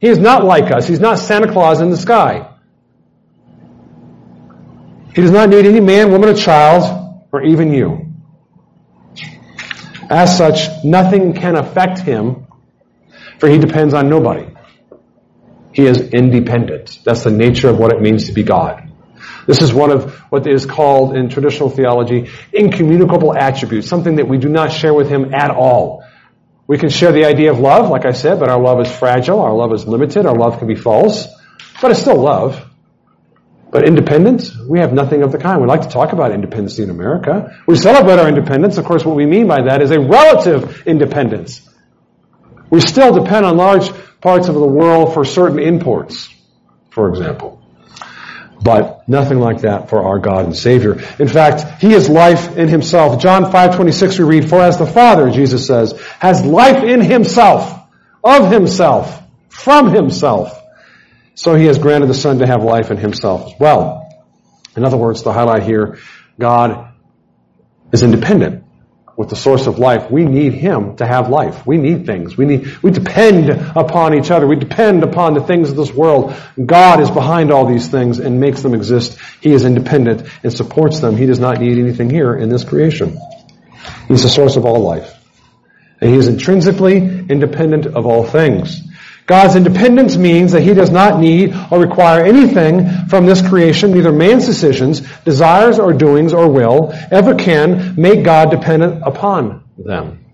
[0.00, 0.86] He is not like us.
[0.86, 2.52] He's not Santa Claus in the sky.
[5.14, 8.12] He does not need any man, woman, or child, or even you.
[10.10, 12.46] As such, nothing can affect him,
[13.38, 14.46] for he depends on nobody.
[15.72, 17.00] He is independent.
[17.04, 18.92] That's the nature of what it means to be God.
[19.46, 24.38] This is one of what is called in traditional theology incommunicable attributes, something that we
[24.38, 26.04] do not share with him at all.
[26.66, 29.40] We can share the idea of love, like I said, but our love is fragile,
[29.40, 31.28] our love is limited, our love can be false,
[31.80, 32.62] but it's still love.
[33.70, 35.60] But independence, we have nothing of the kind.
[35.60, 37.62] We like to talk about independence in America.
[37.66, 38.78] We celebrate our independence.
[38.78, 41.68] Of course, what we mean by that is a relative independence.
[42.70, 46.32] We still depend on large parts of the world for certain imports,
[46.90, 47.55] for example.
[48.62, 50.92] But nothing like that for our God and Savior.
[51.18, 53.20] In fact, He is life in Himself.
[53.20, 57.88] John 5.26 we read, For as the Father, Jesus says, has life in Himself,
[58.24, 60.62] of Himself, from Himself,
[61.34, 64.08] so He has granted the Son to have life in Himself as well.
[64.76, 65.98] In other words, to highlight here,
[66.38, 66.92] God
[67.92, 68.65] is independent
[69.16, 71.66] with the source of life, we need Him to have life.
[71.66, 72.36] We need things.
[72.36, 74.46] We need, we depend upon each other.
[74.46, 76.34] We depend upon the things of this world.
[76.64, 79.18] God is behind all these things and makes them exist.
[79.40, 81.16] He is independent and supports them.
[81.16, 83.18] He does not need anything here in this creation.
[84.06, 85.14] He's the source of all life.
[86.00, 88.82] And He is intrinsically independent of all things.
[89.26, 94.12] God's independence means that He does not need or require anything from this creation, neither
[94.12, 100.24] man's decisions, desires, or doings, or will, ever can make God dependent upon them.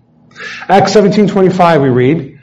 [0.69, 2.39] Acts 17.25 we read,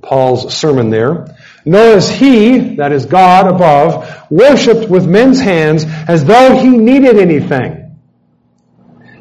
[0.00, 6.24] Paul's sermon there, nor is he, that is God above, worshipped with men's hands as
[6.24, 7.98] though he needed anything.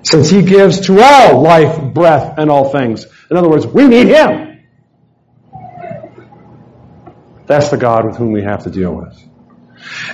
[0.04, 3.06] Since he gives to all life, breath, and all things.
[3.30, 4.51] In other words, we need him.
[7.52, 9.22] That's the God with whom we have to deal with.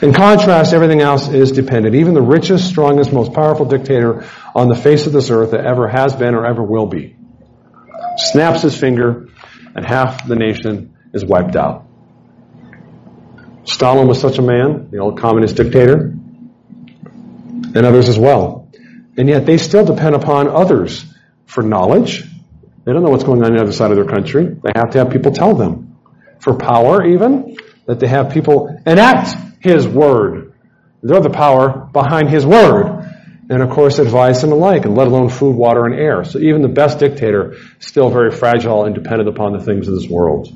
[0.01, 1.93] In contrast, everything else is dependent.
[1.93, 5.87] Even the richest, strongest, most powerful dictator on the face of this earth that ever
[5.87, 7.15] has been or ever will be
[8.17, 9.29] snaps his finger
[9.75, 11.85] and half the nation is wiped out.
[13.65, 16.15] Stalin was such a man, the old communist dictator,
[17.05, 18.71] and others as well.
[19.15, 21.05] And yet they still depend upon others
[21.45, 22.23] for knowledge.
[22.83, 24.45] They don't know what's going on on the other side of their country.
[24.45, 25.86] They have to have people tell them
[26.47, 27.57] for power even,
[27.87, 30.53] that they have people enact His Word.
[31.03, 33.03] They're the power behind His Word.
[33.49, 36.23] And of course advice and the like, and let alone food, water, and air.
[36.23, 39.95] So even the best dictator is still very fragile and dependent upon the things of
[39.95, 40.47] this world.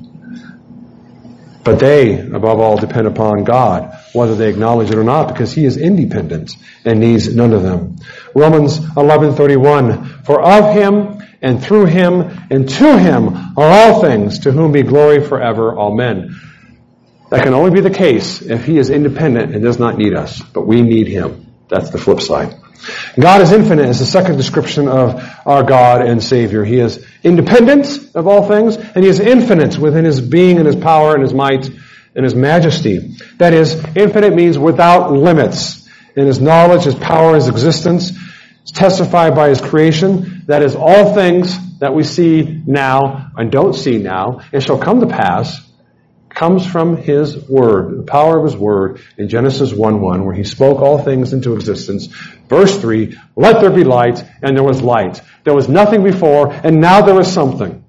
[1.64, 5.64] But they, above all, depend upon God, whether they acknowledge it or not, because He
[5.64, 6.52] is independent
[6.84, 7.96] and needs none of them.
[8.34, 14.52] Romans 11:31, for of Him and through him and to him are all things, to
[14.52, 15.78] whom be glory forever.
[15.78, 16.40] Amen.
[17.30, 20.40] That can only be the case if he is independent and does not need us,
[20.40, 21.52] but we need him.
[21.68, 22.56] That's the flip side.
[23.18, 26.64] God is infinite is the second description of our God and Savior.
[26.64, 30.76] He is independent of all things, and He is infinite within His being and His
[30.76, 31.70] power and His might
[32.14, 33.16] and His majesty.
[33.38, 35.88] That is, infinite means without limits.
[36.16, 38.12] in his knowledge, his power, his existence.
[38.62, 40.44] It's testified by his creation.
[40.46, 45.00] That is, all things that we see now and don't see now and shall come
[45.00, 45.60] to pass
[46.28, 50.80] comes from his word, the power of his word in Genesis 1-1 where he spoke
[50.80, 52.06] all things into existence.
[52.48, 55.20] Verse 3, let there be light and there was light.
[55.44, 57.84] There was nothing before and now there is something.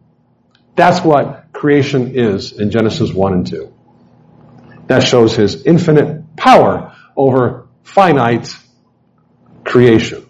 [0.76, 3.74] That's what creation is in Genesis 1 and 2.
[4.88, 8.53] That shows his infinite power over finite
[9.63, 10.26] creation.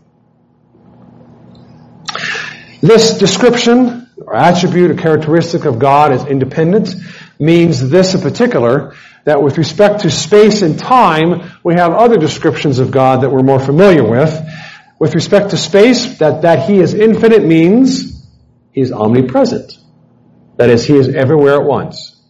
[2.84, 6.94] This description or attribute or characteristic of God as independent
[7.40, 12.80] means this in particular, that with respect to space and time, we have other descriptions
[12.80, 14.38] of God that we're more familiar with.
[15.00, 18.28] With respect to space, that, that He is infinite means
[18.74, 19.78] He is omnipresent.
[20.58, 22.22] That is, He is everywhere at once.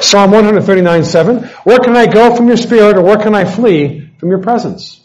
[0.00, 4.10] Psalm 139, 7, Where can I go from your spirit, or where can I flee
[4.16, 5.03] from your presence?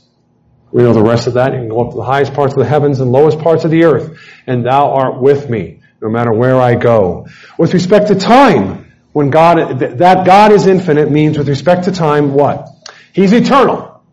[0.71, 1.53] We know the rest of that.
[1.53, 3.71] You can go up to the highest parts of the heavens and lowest parts of
[3.71, 7.27] the earth, and thou art with me, no matter where I go.
[7.57, 12.33] With respect to time, when God, that God is infinite means with respect to time,
[12.33, 12.67] what?
[13.13, 14.03] He's eternal.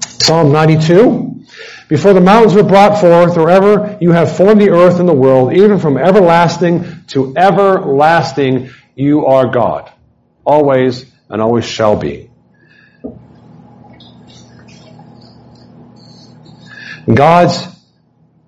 [0.00, 1.44] Psalm 92.
[1.88, 5.14] Before the mountains were brought forth, or ever you have formed the earth and the
[5.14, 9.92] world, even from everlasting to everlasting, you are God.
[10.44, 12.30] Always and always shall be.
[17.12, 17.66] God's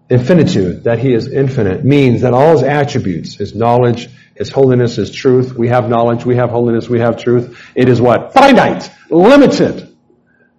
[0.09, 5.11] infinitude, that He is infinite, means that all His attributes, His knowledge, His holiness, His
[5.11, 7.61] truth, we have knowledge, we have holiness, we have truth.
[7.75, 8.33] It is what?
[8.33, 9.97] Finite, limited.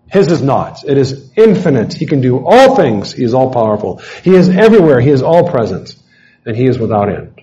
[0.09, 0.85] His is not.
[0.85, 1.93] It is infinite.
[1.93, 3.11] He can do all things.
[3.11, 4.01] He is all powerful.
[4.23, 5.01] He is everywhere.
[5.01, 5.95] He is all present.
[6.45, 7.41] And He is without end.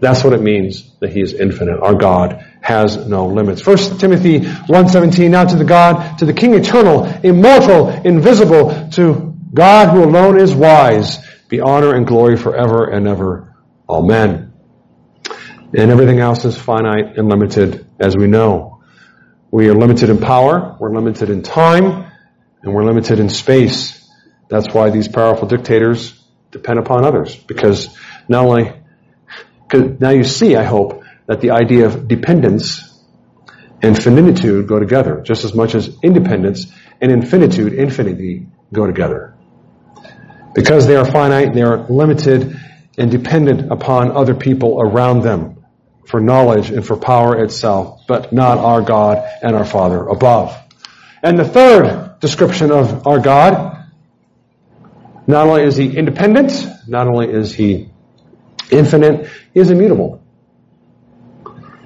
[0.00, 1.80] That's what it means that He is infinite.
[1.80, 3.64] Our God has no limits.
[3.64, 9.90] 1 Timothy 1.17, now to the God, to the King eternal, immortal, invisible, to God
[9.90, 11.18] who alone is wise,
[11.48, 13.56] be honor and glory forever and ever.
[13.88, 14.52] Amen.
[15.76, 18.82] And everything else is finite and limited, as we know.
[19.50, 22.10] We are limited in power, we're limited in time,
[22.62, 24.06] and we're limited in space.
[24.48, 27.96] That's why these powerful dictators depend upon others, because
[28.28, 28.72] not only,
[29.72, 32.84] now you see, I hope, that the idea of dependence
[33.82, 39.37] and finitude go together, just as much as independence and infinitude, infinity, go together.
[40.58, 42.58] Because they are finite, they are limited
[42.98, 45.64] and dependent upon other people around them
[46.04, 50.52] for knowledge and for power itself, but not our God and our Father above.
[51.22, 53.86] And the third description of our God,
[55.28, 57.90] not only is he independent, not only is he
[58.68, 60.24] infinite, he is immutable.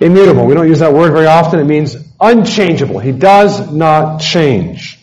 [0.00, 0.46] Immutable.
[0.46, 1.60] We don't use that word very often.
[1.60, 3.00] It means unchangeable.
[3.00, 4.98] He does not change.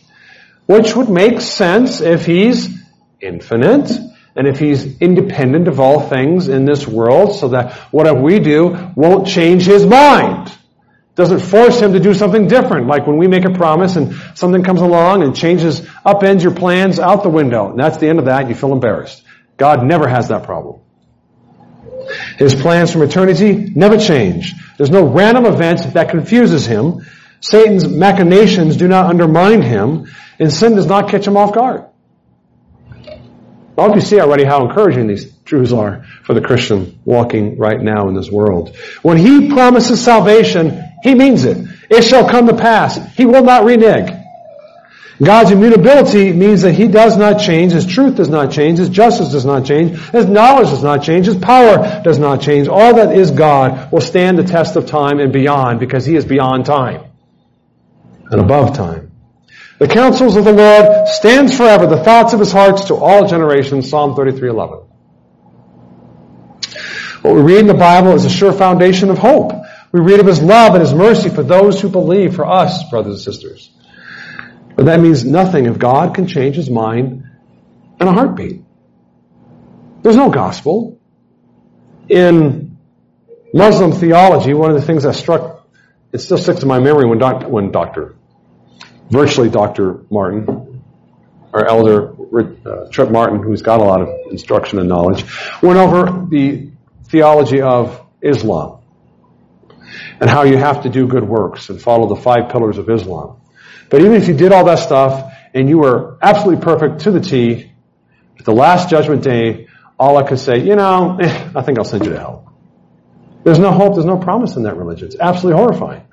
[0.66, 2.79] Which would make sense if he's
[3.22, 3.92] infinite,
[4.36, 8.94] and if he's independent of all things in this world, so that whatever we do
[8.96, 10.52] won't change his mind.
[11.16, 14.64] Doesn't force him to do something different, like when we make a promise and something
[14.64, 17.72] comes along and changes, upends your plans out the window.
[17.72, 19.24] And that's the end of that, you feel embarrassed.
[19.58, 20.80] God never has that problem.
[22.38, 24.54] His plans from eternity never change.
[24.78, 27.06] There's no random event that confuses him.
[27.42, 30.08] Satan's machinations do not undermine him,
[30.40, 31.89] and sin does not catch him off guard.
[33.80, 37.82] I hope you see already how encouraging these truths are for the Christian walking right
[37.82, 38.76] now in this world.
[39.02, 41.66] When He promises salvation, He means it.
[41.90, 42.98] It shall come to pass.
[43.16, 44.16] He will not renege.
[45.22, 49.32] God's immutability means that He does not change, His truth does not change, His justice
[49.32, 52.68] does not change, His knowledge does not change, His power does not change.
[52.68, 56.26] All that is God will stand the test of time and beyond because He is
[56.26, 57.04] beyond time
[58.32, 59.09] and above time.
[59.80, 63.90] The counsels of the Lord stands forever, the thoughts of his hearts to all generations.
[63.90, 64.84] Psalm 33:11.
[67.22, 69.54] What we read in the Bible is a sure foundation of hope.
[69.94, 73.14] We read of his love and his mercy for those who believe, for us, brothers
[73.16, 73.72] and sisters.
[74.76, 77.24] But that means nothing if God can change his mind
[78.00, 78.62] in a heartbeat.
[80.02, 81.00] There's no gospel.
[82.10, 82.78] In
[83.54, 85.68] Muslim theology, one of the things that struck,
[86.12, 88.19] it still sticks in my memory when, doc, when Dr
[89.10, 90.06] virtually Dr.
[90.10, 90.84] Martin,
[91.54, 92.14] our elder,
[92.66, 95.26] uh, Trip Martin, who's got a lot of instruction and knowledge,
[95.62, 96.72] went over the
[97.06, 98.82] theology of Islam
[100.20, 103.38] and how you have to do good works and follow the five pillars of Islam.
[103.90, 107.20] But even if you did all that stuff and you were absolutely perfect to the
[107.20, 107.72] T,
[108.38, 112.06] at the last judgment day, Allah could say, you know, eh, I think I'll send
[112.06, 112.54] you to hell.
[113.44, 115.08] There's no hope, there's no promise in that religion.
[115.08, 116.04] It's absolutely horrifying.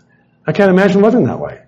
[0.47, 1.66] I can't imagine living that way.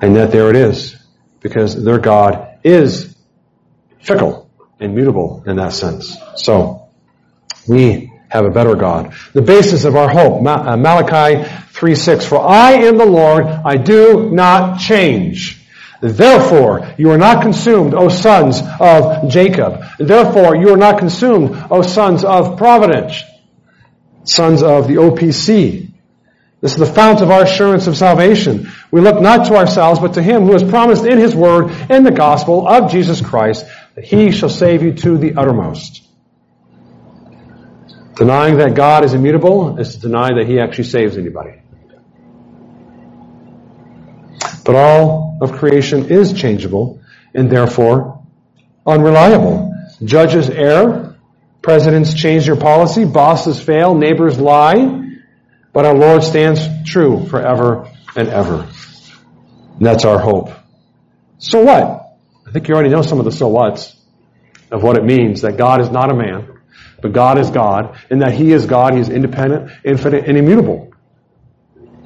[0.00, 0.96] And yet there it is,
[1.40, 3.16] because their God is
[4.00, 6.16] fickle and mutable in that sense.
[6.36, 6.88] So,
[7.66, 9.14] we have a better God.
[9.32, 12.24] The basis of our hope, uh, Malachi 3:6.
[12.26, 15.66] For I am the Lord, I do not change.
[16.00, 19.82] Therefore, you are not consumed, O sons of Jacob.
[19.98, 23.22] Therefore, you are not consumed, O sons of Providence,
[24.22, 25.87] sons of the OPC.
[26.60, 28.70] This is the fount of our assurance of salvation.
[28.90, 32.02] We look not to ourselves, but to Him who has promised in His word, in
[32.02, 36.04] the gospel of Jesus Christ, that He shall save you to the uttermost.
[38.16, 41.60] Denying that God is immutable is to deny that He actually saves anybody.
[44.64, 47.00] But all of creation is changeable
[47.34, 48.26] and therefore
[48.84, 49.72] unreliable.
[50.04, 51.16] Judges err,
[51.62, 55.07] presidents change their policy, bosses fail, neighbors lie,
[55.78, 56.60] but our Lord stands
[56.90, 58.68] true forever and ever.
[59.76, 60.50] And that's our hope.
[61.38, 62.18] So what?
[62.44, 63.94] I think you already know some of the so whats
[64.72, 66.58] of what it means that God is not a man,
[67.00, 70.92] but God is God, and that He is God, He is independent, infinite, and immutable.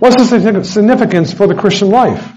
[0.01, 2.31] What's the significance for the Christian life?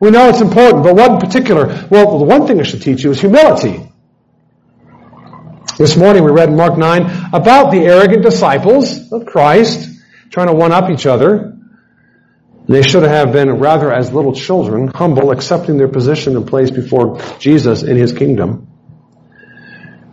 [0.00, 1.66] We know it's important, but what in particular?
[1.90, 3.86] Well, the one thing I should teach you is humility.
[5.76, 9.88] This morning we read in Mark 9 about the arrogant disciples of Christ
[10.30, 11.56] trying to one up each other.
[12.68, 17.20] They should have been rather as little children, humble, accepting their position and place before
[17.38, 18.68] Jesus in his kingdom.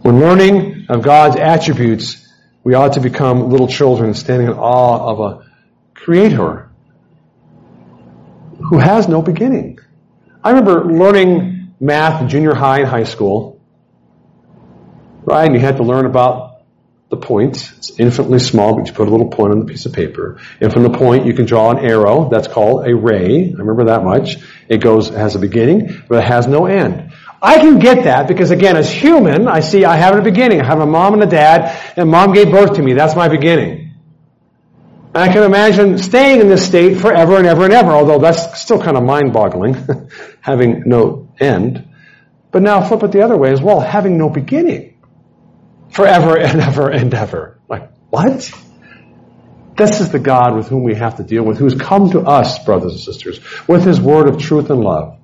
[0.01, 2.27] When learning of God's attributes,
[2.63, 5.51] we ought to become little children standing in awe of a
[5.93, 6.71] creator
[8.69, 9.77] who has no beginning.
[10.43, 13.61] I remember learning math in junior high and high school,
[15.25, 15.45] right?
[15.45, 16.46] And you had to learn about
[17.09, 17.71] the point.
[17.77, 20.39] It's infinitely small, but you put a little point on the piece of paper.
[20.59, 22.29] And from the point, you can draw an arrow.
[22.29, 23.49] That's called a ray.
[23.49, 24.37] I remember that much.
[24.67, 27.13] It goes, has a beginning, but it has no end.
[27.41, 30.59] I can get that because again, as human, I see I have a beginning.
[30.59, 32.93] I have a mom and a dad, and mom gave birth to me.
[32.93, 33.93] That's my beginning.
[35.13, 38.59] And I can imagine staying in this state forever and ever and ever, although that's
[38.59, 39.75] still kind of mind boggling,
[40.41, 41.87] having no end.
[42.51, 44.96] But now flip it the other way as well, having no beginning.
[45.97, 47.59] Forever and ever and ever.
[47.67, 48.51] Like, what?
[49.75, 52.63] This is the God with whom we have to deal with, who's come to us,
[52.63, 55.17] brothers and sisters, with his word of truth and love,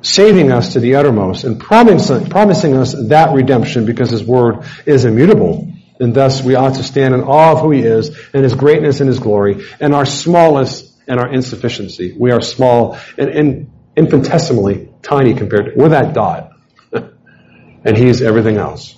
[0.00, 5.04] saving us to the uttermost and promising, promising us that redemption because his word is
[5.04, 8.54] immutable and thus we ought to stand in awe of who He is and His
[8.54, 12.14] greatness and His glory and our smallness and our insufficiency.
[12.16, 16.52] We are small and, and infinitesimally tiny compared to, we're that dot.
[16.92, 18.97] and He's everything else.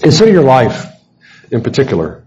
[0.00, 0.86] Consider your life
[1.50, 2.24] in particular.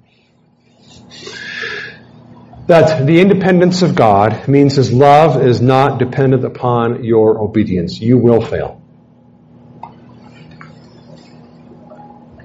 [2.67, 7.99] That the independence of God means His love is not dependent upon your obedience.
[7.99, 8.81] You will fail.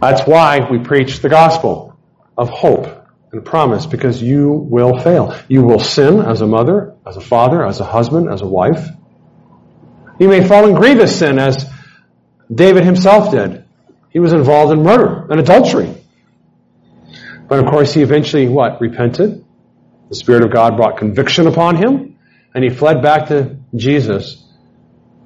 [0.00, 1.96] That's why we preach the gospel
[2.36, 5.38] of hope and promise because you will fail.
[5.48, 8.86] You will sin as a mother, as a father, as a husband, as a wife.
[10.18, 11.68] You may fall in grievous sin as
[12.54, 13.63] David himself did.
[14.14, 15.92] He was involved in murder and adultery.
[17.48, 18.80] But of course he eventually what?
[18.80, 19.44] Repented.
[20.08, 22.16] The Spirit of God brought conviction upon him
[22.54, 24.40] and he fled back to Jesus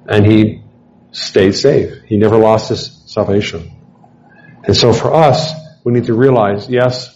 [0.07, 0.63] and he
[1.11, 2.01] stayed safe.
[2.07, 3.71] He never lost his salvation.
[4.63, 7.15] And so for us, we need to realize, yes,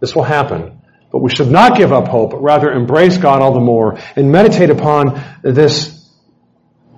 [0.00, 0.80] this will happen,
[1.12, 4.32] but we should not give up hope, but rather embrace God all the more and
[4.32, 6.04] meditate upon this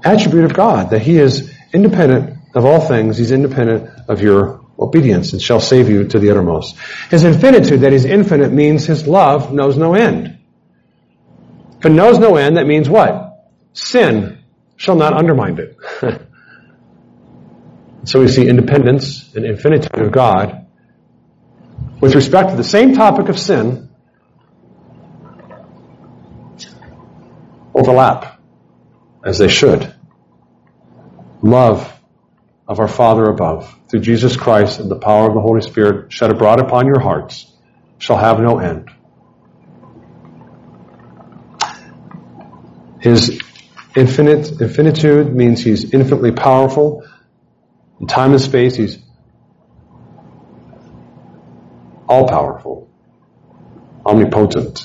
[0.03, 3.19] attribute of God, that He is independent of all things.
[3.19, 6.77] He's independent of your obedience and shall save you to the uttermost.
[7.11, 10.39] His infinitude, that is infinite, means His love knows no end.
[11.79, 13.51] If it knows no end, that means what?
[13.73, 14.39] Sin
[14.77, 15.77] shall not undermine it.
[18.05, 20.67] So we see independence and infinitude of God.
[22.01, 23.89] With respect to the same topic of sin,
[27.75, 28.41] overlap
[29.25, 29.95] as they should.
[31.41, 31.91] Love
[32.69, 36.31] of our Father above through Jesus Christ and the power of the Holy Spirit shed
[36.31, 37.53] abroad upon your hearts
[37.99, 38.91] shall have no end.
[43.01, 43.41] His
[43.95, 47.05] infinite infinitude means he's infinitely powerful
[48.01, 48.99] in time and space, He's
[52.09, 52.91] all powerful,
[54.05, 54.85] omnipotent.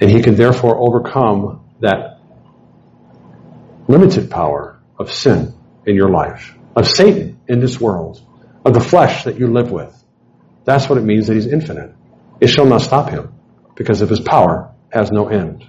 [0.00, 2.20] And He can therefore overcome that
[3.88, 5.54] limited power of sin
[5.86, 8.20] in your life, of Satan in this world,
[8.64, 9.94] of the flesh that you live with.
[10.64, 11.94] That's what it means that He's infinite.
[12.40, 13.32] It shall not stop Him
[13.74, 15.66] because of His power has no end.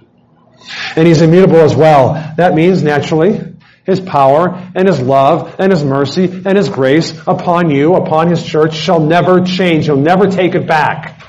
[0.94, 2.14] And he's immutable as well.
[2.36, 3.54] That means, naturally,
[3.84, 8.44] his power and his love and his mercy and his grace upon you, upon his
[8.44, 9.84] church shall never change.
[9.84, 11.22] He'll never take it back.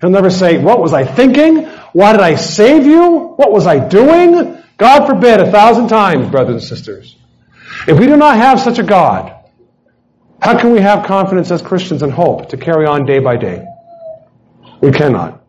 [0.00, 1.66] He'll never say, what was I thinking?
[1.92, 3.34] Why did I save you?
[3.36, 4.62] What was I doing?
[4.78, 7.16] God forbid a thousand times, brothers and sisters.
[7.86, 9.34] If we do not have such a God,
[10.40, 13.66] how can we have confidence as Christians and hope to carry on day by day?
[14.80, 15.44] We cannot.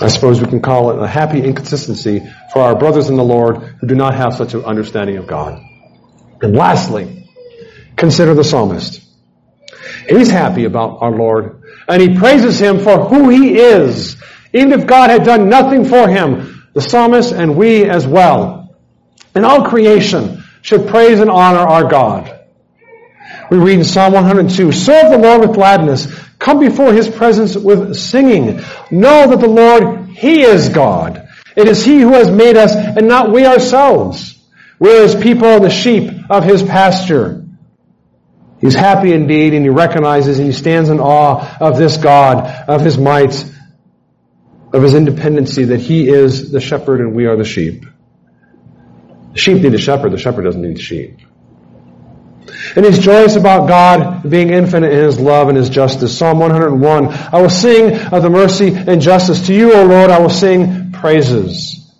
[0.00, 2.20] I suppose we can call it a happy inconsistency
[2.52, 5.62] for our brothers in the Lord who do not have such an understanding of God.
[6.42, 7.30] And lastly,
[7.96, 9.00] consider the psalmist.
[10.08, 14.16] He's happy about our Lord, and he praises him for who he is,
[14.52, 16.68] even if God had done nothing for him.
[16.74, 18.63] The psalmist and we as well.
[19.34, 22.40] And all creation should praise and honor our God.
[23.50, 26.06] We read in Psalm 102, Serve the Lord with gladness.
[26.38, 28.60] Come before His presence with singing.
[28.90, 31.28] Know that the Lord, He is God.
[31.56, 34.42] It is He who has made us and not we ourselves.
[34.78, 37.44] We're His people, the sheep of His pasture.
[38.60, 42.80] He's happy indeed and He recognizes and He stands in awe of this God, of
[42.80, 43.44] His might,
[44.72, 47.84] of His independency, that He is the shepherd and we are the sheep.
[49.34, 51.20] The sheep need the shepherd, the shepherd doesn't need the sheep.
[52.76, 56.16] And he's joyous about God being infinite in his love and his justice.
[56.16, 57.06] Psalm 101.
[57.08, 59.46] I will sing of the mercy and justice.
[59.46, 61.92] To you, O Lord, I will sing praises.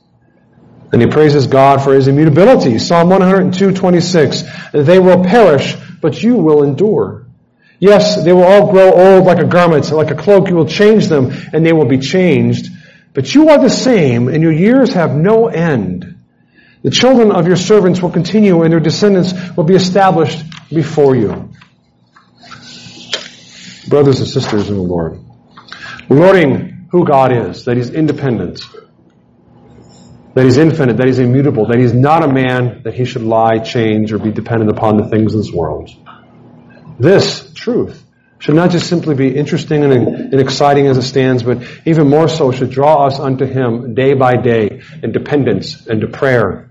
[0.93, 2.78] And he praises God for his immutability.
[2.78, 4.43] Psalm 102, 26.
[4.72, 7.26] They will perish, but you will endure.
[7.80, 10.49] Yes, they will all grow old like a garment, like a cloak.
[10.49, 12.70] You will change them, and they will be changed.
[13.12, 16.14] But you are the same, and your years have no end.
[16.85, 21.49] The children of your servants will continue and their descendants will be established before you.
[23.89, 25.18] Brothers and sisters in the Lord,
[26.11, 28.61] learning who God is, that He's independent,
[30.35, 33.61] that He's infinite, that He's immutable, that He's not a man that He should lie,
[33.61, 35.89] change, or be dependent upon the things of this world.
[36.99, 38.05] This truth
[38.39, 42.53] should not just simply be interesting and, exciting as it stands, but even more so
[42.53, 46.70] should draw us unto Him day by day in dependence and to prayer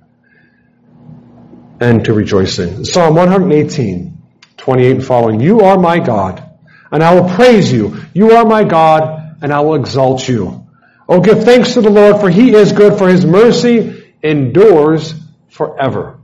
[1.80, 2.86] and to rejoicing.
[2.86, 4.18] Psalm 118,
[4.58, 5.40] 28 and following.
[5.40, 6.44] You are my God,
[6.92, 7.98] and I will praise you.
[8.14, 10.68] You are my God, and I will exalt you.
[11.08, 15.14] Oh, give thanks to the Lord, for he is good, for his mercy endures
[15.50, 16.20] forever.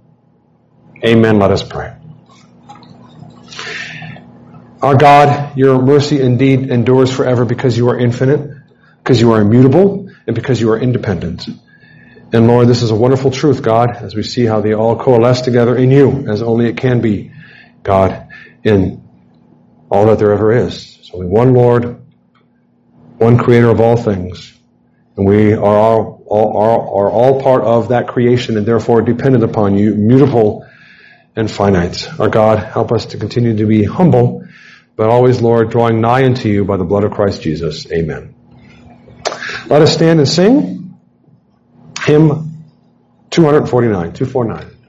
[1.04, 1.40] Amen.
[1.40, 1.96] Let us pray.
[4.82, 8.50] Our God, your mercy indeed endures forever because you are infinite,
[9.04, 11.50] because you are immutable, and because you are independent.
[12.32, 15.42] And Lord, this is a wonderful truth, God, as we see how they all coalesce
[15.42, 17.32] together in you, as only it can be,
[17.82, 18.28] God,
[18.64, 19.04] in
[19.90, 21.00] all that there ever is.
[21.04, 22.04] So we one Lord,
[23.18, 24.54] one creator of all things,
[25.18, 29.44] and we are all, all, are, are all part of that creation and therefore dependent
[29.44, 30.68] upon you, mutable
[31.36, 32.08] and finite.
[32.20, 34.46] Our God, help us to continue to be humble,
[34.96, 37.92] but always, Lord, drawing nigh unto you by the blood of Christ Jesus.
[37.92, 38.36] Amen.
[39.66, 40.79] Let us stand and sing.
[42.10, 42.52] Hymn
[43.30, 44.80] 249, 249.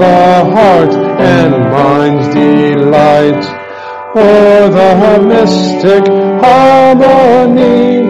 [0.00, 3.44] The heart and mind's delight.
[4.14, 6.06] For the mystic
[6.42, 8.02] harmony,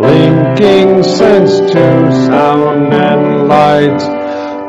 [0.00, 1.86] linking sense to
[2.26, 4.00] sound and light.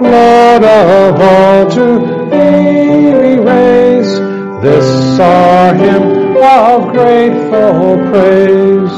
[0.01, 1.87] Lord of all, to
[2.29, 4.19] thee we raise
[4.61, 8.95] this our hymn of grateful praise.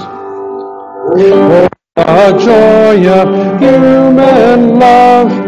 [1.14, 5.41] For the joy of human love,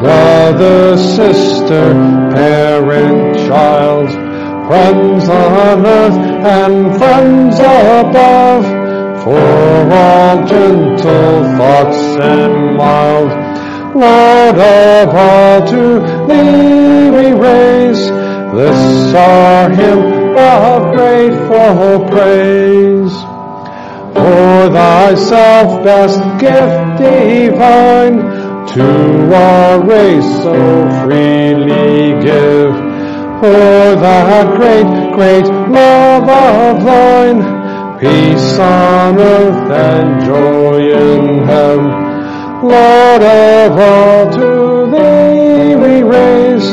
[0.00, 1.92] brother, sister,
[2.32, 4.08] parent, child,
[4.68, 6.14] friends on earth
[6.46, 8.64] and friends above,
[9.22, 13.30] for all gentle thoughts and mild.
[13.96, 18.08] Lord of all, to thee we raise
[18.54, 23.12] this our hymn of grateful praise.
[24.14, 30.54] For thyself best gift divine to our race so
[31.02, 32.74] freely give.
[33.40, 42.08] For that great, great love of thine, peace on earth and joy in heaven.
[42.62, 46.68] Lord of all, to thee we raise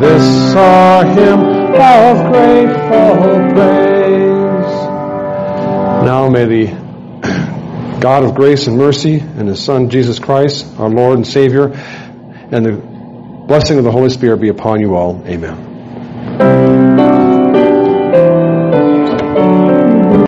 [0.00, 1.40] this our hymn
[1.74, 4.74] of grateful praise.
[6.06, 6.85] Now may the
[8.00, 11.72] God of grace and mercy and His Son Jesus Christ, our Lord and Savior,
[12.50, 12.72] and the
[13.46, 15.22] blessing of the Holy Spirit be upon you all.
[15.26, 17.15] Amen.